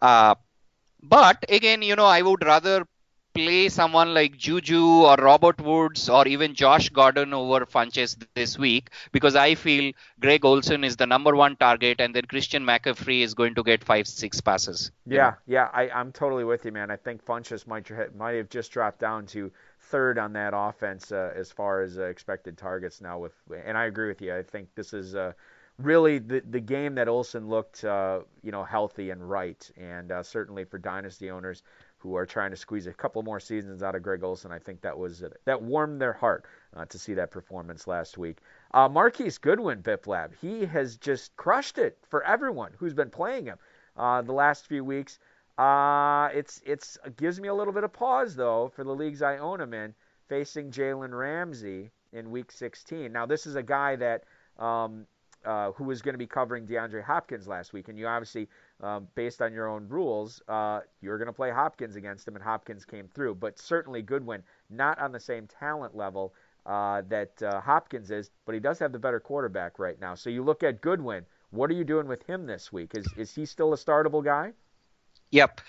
uh, 0.02 0.36
but 1.02 1.46
again, 1.50 1.82
you 1.82 1.96
know, 1.96 2.06
I 2.06 2.22
would 2.22 2.44
rather 2.44 2.86
play 3.34 3.70
someone 3.70 4.14
like 4.14 4.38
Juju 4.38 4.84
or 5.06 5.16
Robert 5.16 5.62
Woods 5.62 6.10
or 6.10 6.28
even 6.28 6.56
Josh 6.56 6.90
Gordon 6.90 7.34
over 7.34 7.66
Funchess 7.66 8.18
this 8.34 8.58
week 8.58 8.90
because 9.12 9.36
I 9.36 9.56
feel 9.56 9.94
Greg 10.20 10.44
Olsen 10.44 10.84
is 10.84 10.98
the 10.98 11.06
number 11.06 11.36
one 11.36 11.56
target 11.56 12.02
and 12.02 12.16
then 12.16 12.24
Christian 12.26 12.66
McCaffrey 12.66 13.22
is 13.22 13.34
going 13.34 13.56
to 13.56 13.64
get 13.64 13.84
five, 13.84 14.08
six 14.08 14.42
passes. 14.42 14.92
Yeah, 15.06 15.36
yeah, 15.46 15.70
I, 15.74 15.90
I'm 15.90 16.12
totally 16.12 16.44
with 16.44 16.66
you, 16.66 16.72
man. 16.72 16.92
I 16.92 16.96
think 16.96 17.24
Funchess 17.24 17.68
might 17.68 17.90
might 18.16 18.36
have 18.36 18.50
just 18.50 18.72
dropped 18.72 19.00
down 19.00 19.26
to 19.28 19.52
third 19.80 20.18
on 20.18 20.34
that 20.34 20.54
offense 20.56 21.12
uh, 21.12 21.32
as 21.36 21.52
far 21.52 21.82
as 21.82 21.98
uh, 21.98 22.04
expected 22.04 22.58
targets 22.58 23.00
now. 23.00 23.20
With 23.20 23.34
and 23.66 23.78
I 23.78 23.86
agree 23.86 24.08
with 24.08 24.22
you. 24.22 24.36
I 24.36 24.44
think 24.44 24.70
this 24.76 24.94
is. 24.94 25.16
Uh, 25.16 25.34
really 25.80 26.20
the 26.20 26.42
the 26.50 26.60
game 26.60 26.96
that 26.96 27.08
Olsen 27.08 27.48
looked 27.48 27.84
uh, 27.84 28.20
you 28.44 28.52
know 28.52 28.64
healthy 28.64 29.10
and 29.10 29.28
right, 29.28 29.70
and 29.78 30.12
uh, 30.12 30.22
certainly 30.22 30.66
for 30.66 30.78
dynasty 30.78 31.32
owners 31.32 31.64
who 31.98 32.16
are 32.16 32.26
trying 32.26 32.52
to 32.52 32.58
squeeze 32.58 32.88
a 32.88 32.94
couple 32.94 33.22
more 33.24 33.40
seasons 33.40 33.84
out 33.84 33.96
of 33.96 34.04
Greg 34.04 34.24
Olsen, 34.24 34.52
I 34.52 34.60
think 34.60 34.82
that 34.82 34.98
was 34.98 35.24
that 35.46 35.62
warmed 35.62 36.02
their 36.02 36.14
heart 36.14 36.46
uh, 36.76 36.86
to 36.86 37.00
see 37.00 37.14
that 37.16 37.32
performance 37.32 37.88
last 37.88 38.18
week. 38.18 38.40
Uh, 38.74 38.88
Marquise 38.88 39.38
Goodwin, 39.38 39.82
Biplab, 39.82 40.32
he 40.42 40.66
has 40.66 40.98
just 40.98 41.36
crushed 41.36 41.78
it 41.78 41.98
for 42.10 42.24
everyone 42.24 42.72
who's 42.78 42.94
been 42.94 43.10
playing 43.10 43.46
him 43.46 43.58
uh, 43.98 44.22
the 44.22 44.34
last 44.34 44.68
few 44.68 44.84
weeks. 44.84 45.20
Uh, 45.58 46.30
it's 46.34 46.62
it's 46.66 46.98
it 47.06 47.18
gives 47.18 47.40
me 47.40 47.48
a 47.50 47.54
little 47.54 47.74
bit 47.74 47.84
of 47.84 47.92
pause 47.92 48.36
though 48.36 48.72
for 48.76 48.84
the 48.84 48.96
leagues 48.96 49.22
I 49.22 49.38
own 49.38 49.60
him 49.60 49.74
in, 49.74 49.94
facing 50.28 50.72
Jalen 50.72 51.18
Ramsey 51.18 51.92
in 52.14 52.32
Week 52.32 52.52
16. 52.52 53.12
Now 53.12 53.26
this 53.26 53.46
is 53.46 53.56
a 53.56 53.64
guy 53.64 53.98
that 53.98 54.24
um, 54.58 55.06
uh, 55.46 55.72
who 55.72 55.86
was 55.86 56.02
going 56.02 56.14
to 56.14 56.20
be 56.20 56.28
covering 56.28 56.68
DeAndre 56.68 57.04
Hopkins 57.04 57.48
last 57.48 57.74
week, 57.74 57.88
and 57.88 57.98
you 57.98 58.08
obviously, 58.08 58.48
um, 58.82 59.08
based 59.16 59.42
on 59.42 59.54
your 59.54 59.68
own 59.68 59.88
rules, 59.88 60.42
uh, 60.48 60.82
you're 61.02 61.18
going 61.18 61.28
to 61.28 61.34
play 61.34 61.52
Hopkins 61.52 61.96
against 61.96 62.28
him, 62.28 62.36
and 62.36 62.44
Hopkins 62.44 62.86
came 62.86 63.08
through. 63.08 63.36
But 63.36 63.58
certainly 63.60 64.02
Goodwin, 64.02 64.44
not 64.70 65.00
on 65.00 65.12
the 65.12 65.20
same 65.20 65.48
talent 65.48 65.96
level 65.96 66.34
uh, 66.66 67.02
that 67.10 67.42
uh, 67.42 67.62
Hopkins 67.62 68.12
is, 68.12 68.30
but 68.46 68.54
he 68.54 68.60
does 68.60 68.80
have 68.80 68.92
the 68.92 69.00
better 69.00 69.20
quarterback 69.20 69.80
right 69.80 70.00
now. 70.00 70.16
So 70.16 70.30
you 70.30 70.44
look 70.44 70.64
at 70.64 70.82
Goodwin. 70.82 71.26
What 71.52 71.72
are 71.72 71.74
you 71.74 71.84
doing 71.84 72.08
with 72.08 72.22
him 72.28 72.46
this 72.46 72.72
week? 72.72 72.92
Is 72.94 73.08
is 73.18 73.34
he 73.34 73.46
still 73.46 73.74
a 73.74 73.76
startable 73.76 74.24
guy? 74.24 74.54
Yep. 75.32 75.62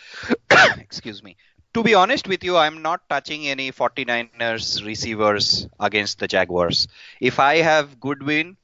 Excuse 0.78 1.22
me. 1.22 1.36
To 1.74 1.82
be 1.82 1.94
honest 1.94 2.26
with 2.26 2.42
you, 2.42 2.56
I'm 2.56 2.82
not 2.82 3.08
touching 3.08 3.46
any 3.46 3.70
49ers 3.70 4.84
receivers 4.84 5.68
against 5.78 6.18
the 6.18 6.26
Jaguars. 6.26 6.88
If 7.20 7.38
I 7.38 7.58
have 7.58 8.00
Goodwin, 8.00 8.56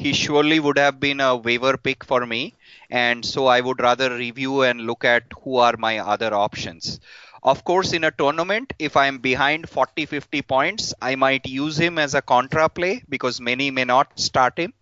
he 0.00 0.12
surely 0.12 0.58
would 0.60 0.78
have 0.78 0.98
been 1.00 1.20
a 1.20 1.36
waiver 1.36 1.76
pick 1.76 2.04
for 2.04 2.26
me. 2.26 2.56
And 2.90 3.24
so 3.24 3.46
I 3.46 3.60
would 3.60 3.80
rather 3.80 4.14
review 4.16 4.62
and 4.62 4.80
look 4.82 5.04
at 5.04 5.24
who 5.42 5.56
are 5.56 5.76
my 5.78 5.98
other 5.98 6.34
options. 6.34 7.00
Of 7.42 7.64
course, 7.64 7.92
in 7.92 8.04
a 8.04 8.10
tournament, 8.10 8.72
if 8.78 8.96
I'm 8.96 9.18
behind 9.18 9.68
40 9.68 10.06
50 10.06 10.42
points, 10.42 10.94
I 11.00 11.16
might 11.16 11.46
use 11.46 11.78
him 11.78 11.98
as 11.98 12.14
a 12.14 12.22
contra 12.22 12.68
play 12.68 13.02
because 13.08 13.40
many 13.40 13.70
may 13.70 13.84
not 13.84 14.18
start 14.18 14.58
him. 14.58 14.74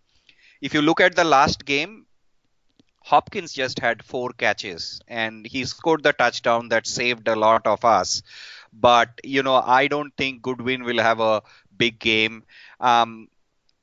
If 0.60 0.74
you 0.74 0.82
look 0.82 1.00
at 1.00 1.16
the 1.16 1.24
last 1.24 1.64
game, 1.64 2.06
Hopkins 3.04 3.52
just 3.52 3.80
had 3.80 4.04
four 4.04 4.30
catches 4.30 5.00
and 5.08 5.46
he 5.46 5.64
scored 5.64 6.02
the 6.02 6.12
touchdown 6.12 6.68
that 6.68 6.86
saved 6.86 7.26
a 7.28 7.34
lot 7.36 7.66
of 7.66 7.84
us. 7.84 8.22
But, 8.72 9.20
you 9.24 9.42
know, 9.42 9.56
I 9.56 9.88
don't 9.88 10.14
think 10.16 10.42
Goodwin 10.42 10.84
will 10.84 10.98
have 11.00 11.20
a 11.20 11.42
big 11.76 11.98
game. 11.98 12.44
Um, 12.80 13.28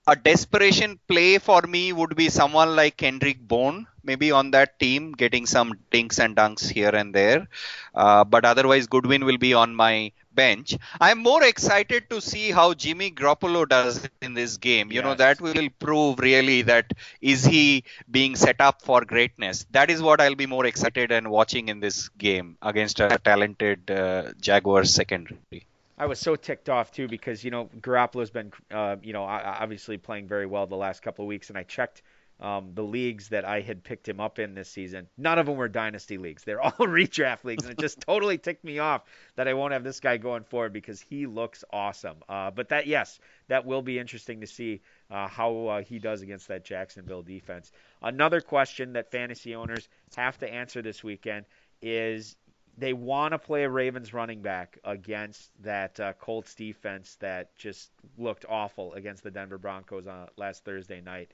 a 0.08 0.16
desperation 0.16 1.00
play 1.08 1.38
for 1.40 1.62
me 1.62 1.92
would 1.92 2.16
be 2.16 2.30
someone 2.30 2.76
like 2.76 2.98
Kendrick 2.98 3.40
Bourne, 3.40 3.88
maybe 4.04 4.32
on 4.32 4.52
that 4.52 4.80
team, 4.80 5.12
getting 5.14 5.46
some 5.46 5.74
dinks 5.92 6.20
and 6.20 6.36
dunks 6.36 6.70
here 6.70 6.90
and 6.90 7.14
there. 7.14 7.48
Uh, 7.94 8.24
but 8.24 8.46
otherwise, 8.46 8.88
Goodwin 8.88 9.26
will 9.26 9.38
be 9.38 9.54
on 9.54 9.74
my 9.74 10.12
bench. 10.34 10.78
I'm 11.02 11.20
more 11.20 11.44
excited 11.44 12.10
to 12.10 12.22
see 12.22 12.52
how 12.52 12.74
Jimmy 12.74 13.10
Garoppolo 13.10 13.68
does 13.68 14.08
in 14.22 14.34
this 14.34 14.58
game. 14.58 14.92
You 14.92 14.98
yes. 14.98 15.04
know, 15.04 15.16
that 15.16 15.42
will 15.42 15.70
prove 15.80 16.20
really 16.20 16.62
that 16.64 16.92
is 17.22 17.44
he 17.46 17.84
being 18.12 18.36
set 18.36 18.62
up 18.62 18.82
for 18.84 19.04
greatness. 19.04 19.66
That 19.72 19.90
is 19.90 20.02
what 20.02 20.22
I'll 20.22 20.36
be 20.36 20.46
more 20.46 20.66
excited 20.66 21.12
and 21.12 21.32
watching 21.32 21.70
in 21.70 21.80
this 21.80 22.10
game 22.10 22.58
against 22.62 23.00
a 23.00 23.18
talented 23.24 23.90
uh, 23.90 24.34
Jaguars 24.40 24.94
secondary. 24.94 25.66
I 25.98 26.08
was 26.08 26.20
so 26.20 26.36
ticked 26.36 26.70
off 26.70 26.92
too 26.92 27.08
because 27.08 27.44
you 27.44 27.52
know 27.52 27.70
Garoppolo's 27.80 28.30
been 28.30 28.52
uh, 28.72 28.98
you 29.02 29.14
know 29.14 29.24
obviously 29.24 29.98
playing 29.98 30.28
very 30.28 30.46
well 30.46 30.68
the 30.68 30.76
last 30.76 31.02
couple 31.02 31.24
of 31.24 31.28
weeks, 31.28 31.50
and 31.50 31.58
I 31.58 31.64
checked 31.64 32.02
um, 32.42 32.72
the 32.74 32.84
leagues 32.84 33.30
that 33.30 33.46
I 33.46 33.62
had 33.62 33.82
picked 33.82 34.10
him 34.10 34.20
up 34.20 34.40
in 34.40 34.56
this 34.56 34.70
season. 34.70 35.08
None 35.18 35.40
of 35.40 35.46
them 35.46 35.56
were 35.56 35.70
dynasty 35.70 36.18
leagues; 36.18 36.44
they're 36.44 36.62
all 36.62 36.72
redraft 36.80 37.46
leagues, 37.46 37.64
and 37.64 37.72
it 37.72 37.80
just 37.80 38.02
totally 38.08 38.38
ticked 38.38 38.66
me 38.66 38.80
off 38.80 39.04
that 39.38 39.48
I 39.48 39.54
won't 39.54 39.72
have 39.72 39.86
this 39.86 40.02
guy 40.02 40.18
going 40.18 40.44
forward 40.44 40.74
because 40.74 41.00
he 41.00 41.28
looks 41.28 41.64
awesome. 41.72 42.18
Uh, 42.28 42.52
but 42.52 42.70
that 42.70 42.88
yes, 42.88 43.20
that 43.48 43.66
will 43.66 43.82
be 43.82 43.98
interesting 43.98 44.42
to 44.42 44.48
see 44.48 44.82
uh, 45.10 45.28
how 45.30 45.68
uh, 45.68 45.82
he 45.82 46.00
does 46.00 46.22
against 46.22 46.50
that 46.50 46.66
Jacksonville 46.66 47.24
defense. 47.24 47.72
Another 48.02 48.42
question 48.42 48.94
that 48.94 49.12
fantasy 49.12 49.56
owners 49.56 49.88
have 50.18 50.38
to 50.40 50.54
answer 50.54 50.82
this 50.82 51.06
weekend 51.06 51.46
is 51.82 52.36
they 52.78 52.94
want 52.94 53.32
to 53.32 53.40
play 53.40 53.64
a 53.64 53.70
Ravens 53.70 54.14
running 54.14 54.42
back 54.42 54.78
against 54.84 55.50
that 55.64 56.00
uh, 56.00 56.14
Colts 56.14 56.56
defense 56.56 57.16
that 57.22 57.56
just 57.58 57.90
looked 58.18 58.46
awful 58.48 58.94
against 58.94 59.24
the 59.24 59.32
Denver 59.32 59.58
Broncos 59.58 60.08
on 60.08 60.28
last 60.38 60.66
Thursday 60.66 61.02
night. 61.02 61.32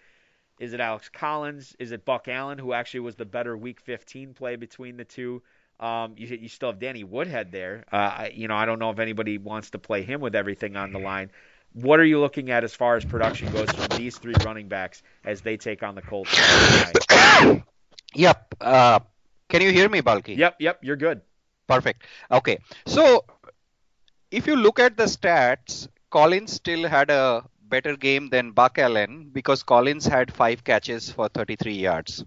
Is 0.59 0.73
it 0.73 0.79
Alex 0.79 1.09
Collins? 1.09 1.75
Is 1.79 1.91
it 1.91 2.05
Buck 2.05 2.27
Allen, 2.27 2.59
who 2.59 2.73
actually 2.73 2.99
was 3.01 3.15
the 3.15 3.25
better 3.25 3.57
Week 3.57 3.81
15 3.81 4.35
play 4.35 4.55
between 4.55 4.97
the 4.97 5.05
two? 5.05 5.41
Um, 5.79 6.13
you, 6.15 6.27
you 6.27 6.47
still 6.47 6.69
have 6.69 6.79
Danny 6.79 7.03
Woodhead 7.03 7.51
there. 7.51 7.85
Uh, 7.91 8.27
you 8.31 8.47
know, 8.47 8.55
I 8.55 8.65
don't 8.65 8.77
know 8.77 8.91
if 8.91 8.99
anybody 8.99 9.39
wants 9.39 9.71
to 9.71 9.79
play 9.79 10.03
him 10.03 10.21
with 10.21 10.35
everything 10.35 10.75
on 10.75 10.91
the 10.91 10.99
line. 10.99 11.31
What 11.73 11.99
are 11.99 12.05
you 12.05 12.19
looking 12.19 12.51
at 12.51 12.63
as 12.63 12.75
far 12.75 12.97
as 12.97 13.05
production 13.05 13.51
goes 13.51 13.71
from 13.71 13.97
these 13.97 14.17
three 14.17 14.35
running 14.45 14.67
backs 14.67 15.01
as 15.23 15.41
they 15.41 15.57
take 15.57 15.81
on 15.81 15.95
the 15.95 16.01
Colts? 16.03 16.37
yep. 18.13 18.53
Uh, 18.61 18.99
can 19.49 19.61
you 19.61 19.71
hear 19.71 19.89
me, 19.89 20.01
Balky? 20.01 20.35
Yep. 20.35 20.57
Yep. 20.59 20.79
You're 20.83 20.97
good. 20.97 21.21
Perfect. 21.67 22.03
Okay. 22.31 22.59
So 22.85 23.25
if 24.31 24.45
you 24.47 24.55
look 24.55 24.79
at 24.79 24.97
the 24.97 25.03
stats, 25.05 25.87
Collins 26.09 26.51
still 26.53 26.87
had 26.89 27.09
a 27.09 27.47
better 27.61 27.95
game 27.95 28.29
than 28.29 28.51
Buck 28.51 28.77
Allen 28.77 29.29
because 29.31 29.63
Collins 29.63 30.05
had 30.05 30.33
five 30.33 30.63
catches 30.63 31.09
for 31.11 31.29
33 31.29 31.75
yards. 31.75 32.25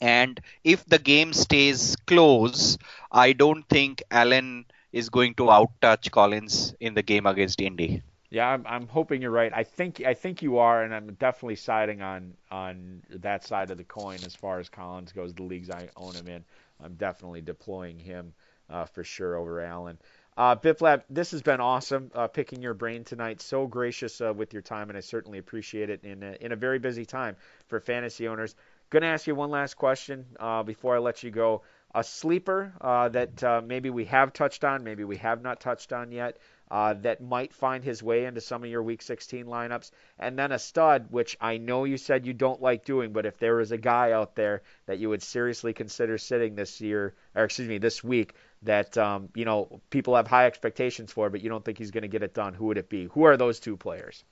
And 0.00 0.40
if 0.62 0.84
the 0.84 0.98
game 0.98 1.32
stays 1.32 1.96
close, 2.06 2.78
I 3.10 3.32
don't 3.32 3.68
think 3.68 4.02
Allen 4.10 4.66
is 4.92 5.08
going 5.10 5.34
to 5.36 5.44
outtouch 5.50 6.10
Collins 6.10 6.74
in 6.80 6.94
the 6.94 7.02
game 7.02 7.26
against 7.26 7.60
Indy. 7.60 8.02
Yeah, 8.34 8.48
I'm, 8.48 8.66
I'm 8.66 8.88
hoping 8.88 9.22
you're 9.22 9.30
right. 9.30 9.52
I 9.54 9.62
think 9.62 10.00
I 10.04 10.14
think 10.14 10.42
you 10.42 10.58
are, 10.58 10.82
and 10.82 10.92
I'm 10.92 11.14
definitely 11.14 11.54
siding 11.54 12.02
on 12.02 12.34
on 12.50 13.00
that 13.10 13.44
side 13.44 13.70
of 13.70 13.78
the 13.78 13.84
coin 13.84 14.18
as 14.26 14.34
far 14.34 14.58
as 14.58 14.68
Collins 14.68 15.12
goes. 15.12 15.32
The 15.32 15.44
leagues 15.44 15.70
I 15.70 15.88
own 15.96 16.16
him 16.16 16.26
in, 16.26 16.44
I'm 16.82 16.94
definitely 16.94 17.42
deploying 17.42 17.96
him 17.96 18.34
uh, 18.68 18.86
for 18.86 19.04
sure 19.04 19.36
over 19.36 19.60
Allen. 19.60 19.98
Uh, 20.36 20.56
Biplab, 20.56 21.04
this 21.08 21.30
has 21.30 21.42
been 21.42 21.60
awesome 21.60 22.10
uh, 22.12 22.26
picking 22.26 22.60
your 22.60 22.74
brain 22.74 23.04
tonight. 23.04 23.40
So 23.40 23.68
gracious 23.68 24.20
uh, 24.20 24.34
with 24.34 24.52
your 24.52 24.62
time, 24.62 24.88
and 24.88 24.98
I 24.98 25.00
certainly 25.00 25.38
appreciate 25.38 25.88
it 25.88 26.02
in 26.02 26.24
a, 26.24 26.36
in 26.40 26.50
a 26.50 26.56
very 26.56 26.80
busy 26.80 27.04
time 27.04 27.36
for 27.68 27.78
fantasy 27.78 28.26
owners. 28.26 28.56
Going 28.90 29.02
to 29.02 29.08
ask 29.08 29.28
you 29.28 29.36
one 29.36 29.50
last 29.50 29.74
question 29.74 30.26
uh, 30.40 30.64
before 30.64 30.96
I 30.96 30.98
let 30.98 31.22
you 31.22 31.30
go. 31.30 31.62
A 31.94 32.02
sleeper 32.02 32.72
uh, 32.80 33.08
that 33.10 33.44
uh, 33.44 33.62
maybe 33.64 33.90
we 33.90 34.04
have 34.06 34.32
touched 34.32 34.64
on, 34.64 34.84
maybe 34.84 35.04
we 35.04 35.16
have 35.18 35.42
not 35.42 35.60
touched 35.60 35.92
on 35.92 36.10
yet, 36.10 36.38
uh, 36.70 36.94
that 36.94 37.20
might 37.20 37.52
find 37.52 37.84
his 37.84 38.02
way 38.02 38.24
into 38.24 38.40
some 38.40 38.64
of 38.64 38.70
your 38.70 38.82
Week 38.82 39.02
16 39.02 39.44
lineups, 39.46 39.90
and 40.18 40.38
then 40.38 40.50
a 40.50 40.58
stud, 40.58 41.06
which 41.10 41.36
I 41.40 41.58
know 41.58 41.84
you 41.84 41.96
said 41.96 42.26
you 42.26 42.32
don't 42.32 42.60
like 42.60 42.84
doing, 42.84 43.12
but 43.12 43.26
if 43.26 43.38
there 43.38 43.56
was 43.56 43.70
a 43.70 43.78
guy 43.78 44.12
out 44.12 44.34
there 44.34 44.62
that 44.86 44.98
you 44.98 45.08
would 45.10 45.22
seriously 45.22 45.72
consider 45.72 46.18
sitting 46.18 46.54
this 46.54 46.80
year, 46.80 47.14
or 47.34 47.44
excuse 47.44 47.68
me, 47.68 47.78
this 47.78 48.02
week, 48.02 48.34
that 48.62 48.96
um, 48.96 49.28
you 49.34 49.44
know 49.44 49.80
people 49.90 50.16
have 50.16 50.26
high 50.26 50.46
expectations 50.46 51.12
for, 51.12 51.30
but 51.30 51.42
you 51.42 51.48
don't 51.48 51.64
think 51.64 51.78
he's 51.78 51.90
going 51.90 52.02
to 52.02 52.08
get 52.08 52.22
it 52.22 52.34
done, 52.34 52.54
who 52.54 52.66
would 52.66 52.78
it 52.78 52.88
be? 52.88 53.04
Who 53.12 53.24
are 53.24 53.36
those 53.36 53.60
two 53.60 53.76
players? 53.76 54.24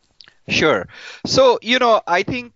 Sure. 0.48 0.88
So 1.26 1.58
you 1.62 1.78
know, 1.78 2.00
I 2.06 2.22
think 2.22 2.54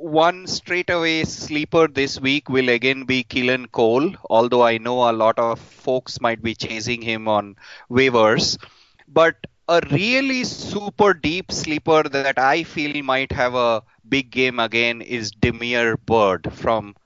one 0.00 0.46
straightaway 0.46 1.24
sleeper 1.24 1.86
this 1.88 2.20
week 2.20 2.48
will 2.48 2.68
again 2.68 3.04
be 3.04 3.22
Keelan 3.24 3.70
Cole, 3.70 4.14
although 4.30 4.62
I 4.62 4.78
know 4.78 5.08
a 5.08 5.12
lot 5.12 5.38
of 5.38 5.58
folks 5.60 6.20
might 6.20 6.42
be 6.42 6.54
chasing 6.54 7.02
him 7.02 7.28
on 7.28 7.56
waivers. 7.90 8.56
But 9.06 9.36
a 9.68 9.80
really 9.90 10.44
super 10.44 11.14
deep 11.14 11.52
sleeper 11.52 12.02
that 12.04 12.38
I 12.38 12.64
feel 12.64 13.02
might 13.04 13.32
have 13.32 13.54
a 13.54 13.82
big 14.08 14.30
game 14.30 14.58
again 14.58 15.02
is 15.02 15.30
Damiere 15.32 15.96
Byrd 15.96 16.52
from 16.52 16.96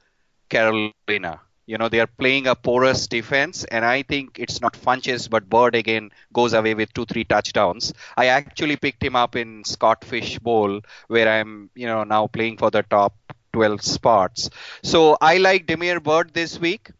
Carolina. 0.48 1.40
You 1.66 1.78
know, 1.78 1.88
they 1.88 2.00
are 2.00 2.06
playing 2.06 2.46
a 2.46 2.54
porous 2.54 3.06
defense, 3.06 3.64
and 3.64 3.84
I 3.84 4.02
think 4.02 4.38
it's 4.38 4.60
not 4.60 4.74
Funchess, 4.74 5.28
but 5.28 5.48
Byrd 5.48 5.74
again 5.74 6.10
goes 6.32 6.52
away 6.52 6.74
with 6.74 6.92
two, 6.92 7.06
three 7.06 7.24
touchdowns. 7.24 7.92
I 8.16 8.26
actually 8.26 8.76
picked 8.76 9.02
him 9.02 9.16
up 9.16 9.34
in 9.36 9.64
Scott 9.64 10.04
Fish 10.04 10.38
Bowl, 10.38 10.80
where 11.08 11.28
I'm, 11.28 11.70
you 11.74 11.86
know, 11.86 12.04
now 12.04 12.26
playing 12.26 12.58
for 12.58 12.70
the 12.70 12.82
top 12.82 13.14
12 13.52 13.82
spots. 13.82 14.50
So 14.82 15.16
I 15.20 15.38
like 15.38 15.66
Damiere 15.66 16.00
Byrd 16.00 16.34
this 16.34 16.58
week. 16.58 16.90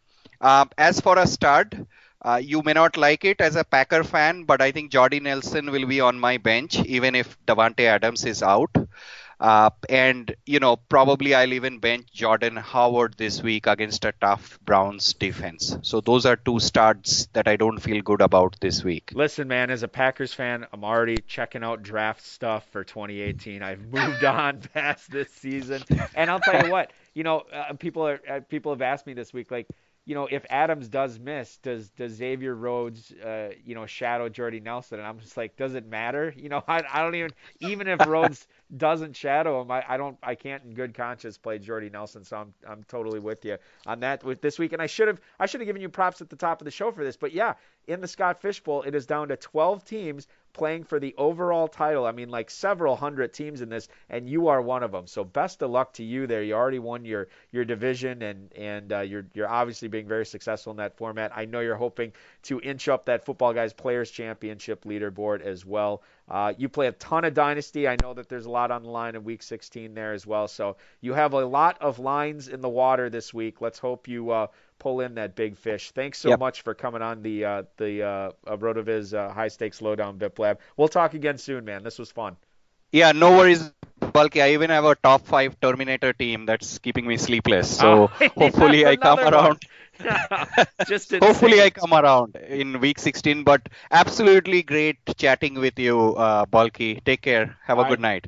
Uh, 0.41 0.65
as 0.77 0.99
for 0.99 1.17
a 1.17 1.27
stud, 1.27 1.85
uh, 2.23 2.39
you 2.43 2.61
may 2.63 2.73
not 2.73 2.97
like 2.97 3.23
it 3.25 3.41
as 3.41 3.55
a 3.55 3.63
Packer 3.63 4.03
fan, 4.03 4.43
but 4.43 4.61
I 4.61 4.71
think 4.71 4.91
Jordy 4.91 5.19
Nelson 5.19 5.71
will 5.71 5.85
be 5.85 6.01
on 6.01 6.19
my 6.19 6.37
bench 6.37 6.77
even 6.85 7.15
if 7.15 7.37
Davante 7.45 7.81
Adams 7.81 8.25
is 8.25 8.41
out. 8.41 8.71
Uh, 9.39 9.69
and 9.89 10.35
you 10.45 10.59
know 10.59 10.77
probably 10.77 11.33
I'll 11.35 11.53
even 11.53 11.79
bench 11.79 12.11
Jordan 12.13 12.55
Howard 12.55 13.15
this 13.17 13.43
week 13.43 13.67
against 13.67 14.05
a 14.05 14.13
tough 14.21 14.59
Browns 14.63 15.13
defense. 15.13 15.77
So 15.81 16.01
those 16.01 16.25
are 16.25 16.35
two 16.35 16.59
starts 16.59 17.27
that 17.33 17.47
I 17.47 17.55
don't 17.55 17.79
feel 17.79 18.01
good 18.01 18.21
about 18.21 18.55
this 18.61 18.83
week. 18.83 19.11
Listen, 19.13 19.47
man, 19.47 19.69
as 19.69 19.83
a 19.83 19.87
Packers 19.87 20.33
fan, 20.33 20.65
I'm 20.71 20.83
already 20.83 21.17
checking 21.27 21.63
out 21.63 21.83
draft 21.83 22.25
stuff 22.25 22.67
for 22.71 22.83
2018. 22.83 23.61
I've 23.61 23.85
moved 23.85 24.23
on 24.23 24.61
past 24.73 25.11
this 25.11 25.29
season, 25.31 25.83
and 26.15 26.29
I'll 26.29 26.39
tell 26.39 26.65
you 26.65 26.71
what, 26.71 26.91
you 27.13 27.23
know, 27.23 27.43
uh, 27.51 27.73
people 27.73 28.07
are 28.07 28.19
uh, 28.29 28.39
people 28.47 28.71
have 28.71 28.81
asked 28.81 29.05
me 29.05 29.13
this 29.13 29.33
week 29.33 29.51
like 29.51 29.67
you 30.05 30.13
know, 30.13 30.27
if 30.29 30.45
Adams 30.49 30.87
does 30.87 31.19
miss, 31.19 31.57
does 31.57 31.89
does 31.89 32.13
Xavier 32.13 32.53
Rhodes, 32.53 33.11
uh, 33.11 33.49
you 33.63 33.73
know, 33.73 33.87
shadow 33.87 34.29
Jordy 34.29 34.59
Nelson? 34.59 34.99
And 34.99 35.07
I'm 35.07 35.19
just 35.19 35.35
like, 35.35 35.57
does 35.57 35.73
it 35.73 35.87
matter? 35.87 36.33
You 36.37 36.49
know, 36.49 36.63
I, 36.67 36.83
I 36.91 37.01
don't 37.01 37.15
even 37.15 37.31
even 37.59 37.87
if 37.87 38.05
Rhodes 38.05 38.47
doesn't 38.77 39.15
shadow 39.15 39.61
him, 39.61 39.69
I, 39.69 39.83
I 39.87 39.97
don't 39.97 40.17
I 40.23 40.35
can't 40.35 40.63
in 40.63 40.73
good 40.73 40.93
conscience 40.93 41.37
play 41.37 41.59
Jordy 41.59 41.89
Nelson. 41.89 42.23
So 42.23 42.37
I'm 42.37 42.53
I'm 42.67 42.83
totally 42.85 43.19
with 43.19 43.45
you 43.45 43.57
on 43.85 43.99
that 44.01 44.23
with 44.23 44.41
this 44.41 44.57
week. 44.57 44.73
And 44.73 44.81
I 44.81 44.87
should 44.87 45.07
have 45.07 45.21
I 45.39 45.45
should 45.45 45.61
have 45.61 45.67
given 45.67 45.81
you 45.81 45.89
props 45.89 46.21
at 46.21 46.29
the 46.29 46.35
top 46.35 46.61
of 46.61 46.65
the 46.65 46.71
show 46.71 46.91
for 46.91 47.03
this. 47.03 47.15
But 47.15 47.31
yeah, 47.33 47.53
in 47.87 48.01
the 48.01 48.07
Scott 48.07 48.41
Fishbowl, 48.41 48.83
it 48.83 48.95
is 48.95 49.05
down 49.05 49.27
to 49.29 49.37
12 49.37 49.85
teams 49.85 50.27
playing 50.55 50.85
for 50.85 50.99
the 50.99 51.13
overall 51.17 51.67
title. 51.67 52.05
I 52.05 52.11
mean, 52.11 52.29
like 52.29 52.49
several 52.49 52.95
hundred 52.95 53.33
teams 53.33 53.61
in 53.61 53.69
this, 53.69 53.87
and 54.09 54.27
you 54.27 54.47
are 54.47 54.61
one 54.61 54.81
of 54.81 54.91
them. 54.91 55.05
So 55.05 55.23
best 55.23 55.61
of 55.61 55.69
luck 55.69 55.93
to 55.93 56.03
you 56.03 56.25
there. 56.25 56.41
You 56.41 56.55
already 56.55 56.79
won 56.79 57.05
your 57.05 57.27
your 57.51 57.65
division, 57.65 58.23
and 58.23 58.51
and 58.53 58.91
uh, 58.91 59.01
you're 59.01 59.27
you're 59.33 59.49
obviously 59.49 59.87
being 59.87 60.07
very 60.07 60.25
successful 60.25 60.71
in 60.71 60.77
that 60.77 60.97
format. 60.97 61.31
I 61.35 61.45
know 61.45 61.59
you're 61.59 61.75
hoping 61.75 62.13
to 62.43 62.59
inch 62.61 62.87
up 62.87 63.05
that 63.05 63.25
Footballguys 63.25 63.75
Players 63.75 64.09
Championship 64.09 64.85
leaderboard 64.85 65.41
as 65.41 65.65
well. 65.65 66.01
Uh, 66.27 66.53
you 66.57 66.67
play 66.69 66.87
a 66.87 66.91
ton 66.91 67.23
of 67.23 67.35
Dynasty. 67.35 67.87
I 67.87 67.97
know 68.01 68.13
that 68.15 68.29
there's 68.29 68.47
a 68.47 68.49
lot 68.49 68.71
on 68.71 68.81
the 68.81 68.89
line 68.89 69.15
in 69.15 69.23
Week 69.23 69.43
16 69.43 69.93
there 69.93 70.13
as 70.13 70.25
well. 70.25 70.47
So 70.47 70.77
you 70.99 71.13
have 71.13 71.33
a 71.33 71.45
lot 71.45 71.77
of 71.81 71.99
lines 71.99 72.47
in 72.47 72.61
the 72.61 72.69
water 72.69 73.09
this 73.09 73.33
week. 73.33 73.61
Let's 73.61 73.77
hope 73.77 74.07
you 74.07 74.31
uh, 74.31 74.47
pull 74.79 75.01
in 75.01 75.15
that 75.15 75.35
big 75.35 75.57
fish. 75.57 75.91
Thanks 75.91 76.19
so 76.19 76.29
yep. 76.29 76.39
much 76.39 76.61
for 76.61 76.73
coming 76.73 77.01
on 77.01 77.21
the 77.21 77.45
uh, 77.45 77.63
the 77.77 78.03
uh, 78.03 78.31
RotoViz 78.47 79.13
uh, 79.13 79.33
High 79.33 79.47
Stakes 79.47 79.81
Lowdown 79.81 80.17
Biplab. 80.17 80.57
We'll 80.77 80.87
talk 80.87 81.13
again 81.13 81.37
soon, 81.37 81.65
man. 81.65 81.83
This 81.83 81.99
was 81.99 82.11
fun. 82.11 82.37
Yeah, 82.91 83.11
no 83.11 83.37
worries, 83.37 83.71
Balky. 84.13 84.41
I 84.41 84.51
even 84.51 84.69
have 84.69 84.85
a 84.85 84.95
top 84.95 85.25
five 85.25 85.59
Terminator 85.59 86.13
team 86.13 86.45
that's 86.45 86.79
keeping 86.79 87.05
me 87.05 87.17
sleepless. 87.17 87.77
So 87.77 88.09
oh, 88.09 88.27
hopefully 88.37 88.85
I 88.85 88.95
come 88.95 89.19
around. 89.19 89.61
Just 90.87 91.11
hopefully 91.11 91.61
I 91.61 91.69
come 91.69 91.93
around 91.93 92.35
in 92.35 92.79
week 92.79 92.99
16. 92.99 93.43
But 93.43 93.67
absolutely 93.91 94.63
great 94.63 94.97
chatting 95.17 95.55
with 95.55 95.79
you, 95.79 96.15
uh, 96.15 96.45
Balky. 96.45 97.01
Take 97.05 97.21
care. 97.21 97.57
Have 97.63 97.79
a 97.79 97.85
good 97.85 97.99
night. 97.99 98.27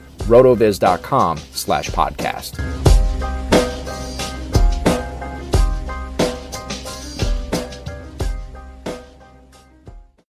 rotoviz.com 0.23 1.37
slash 1.53 1.89
podcast. 1.89 2.70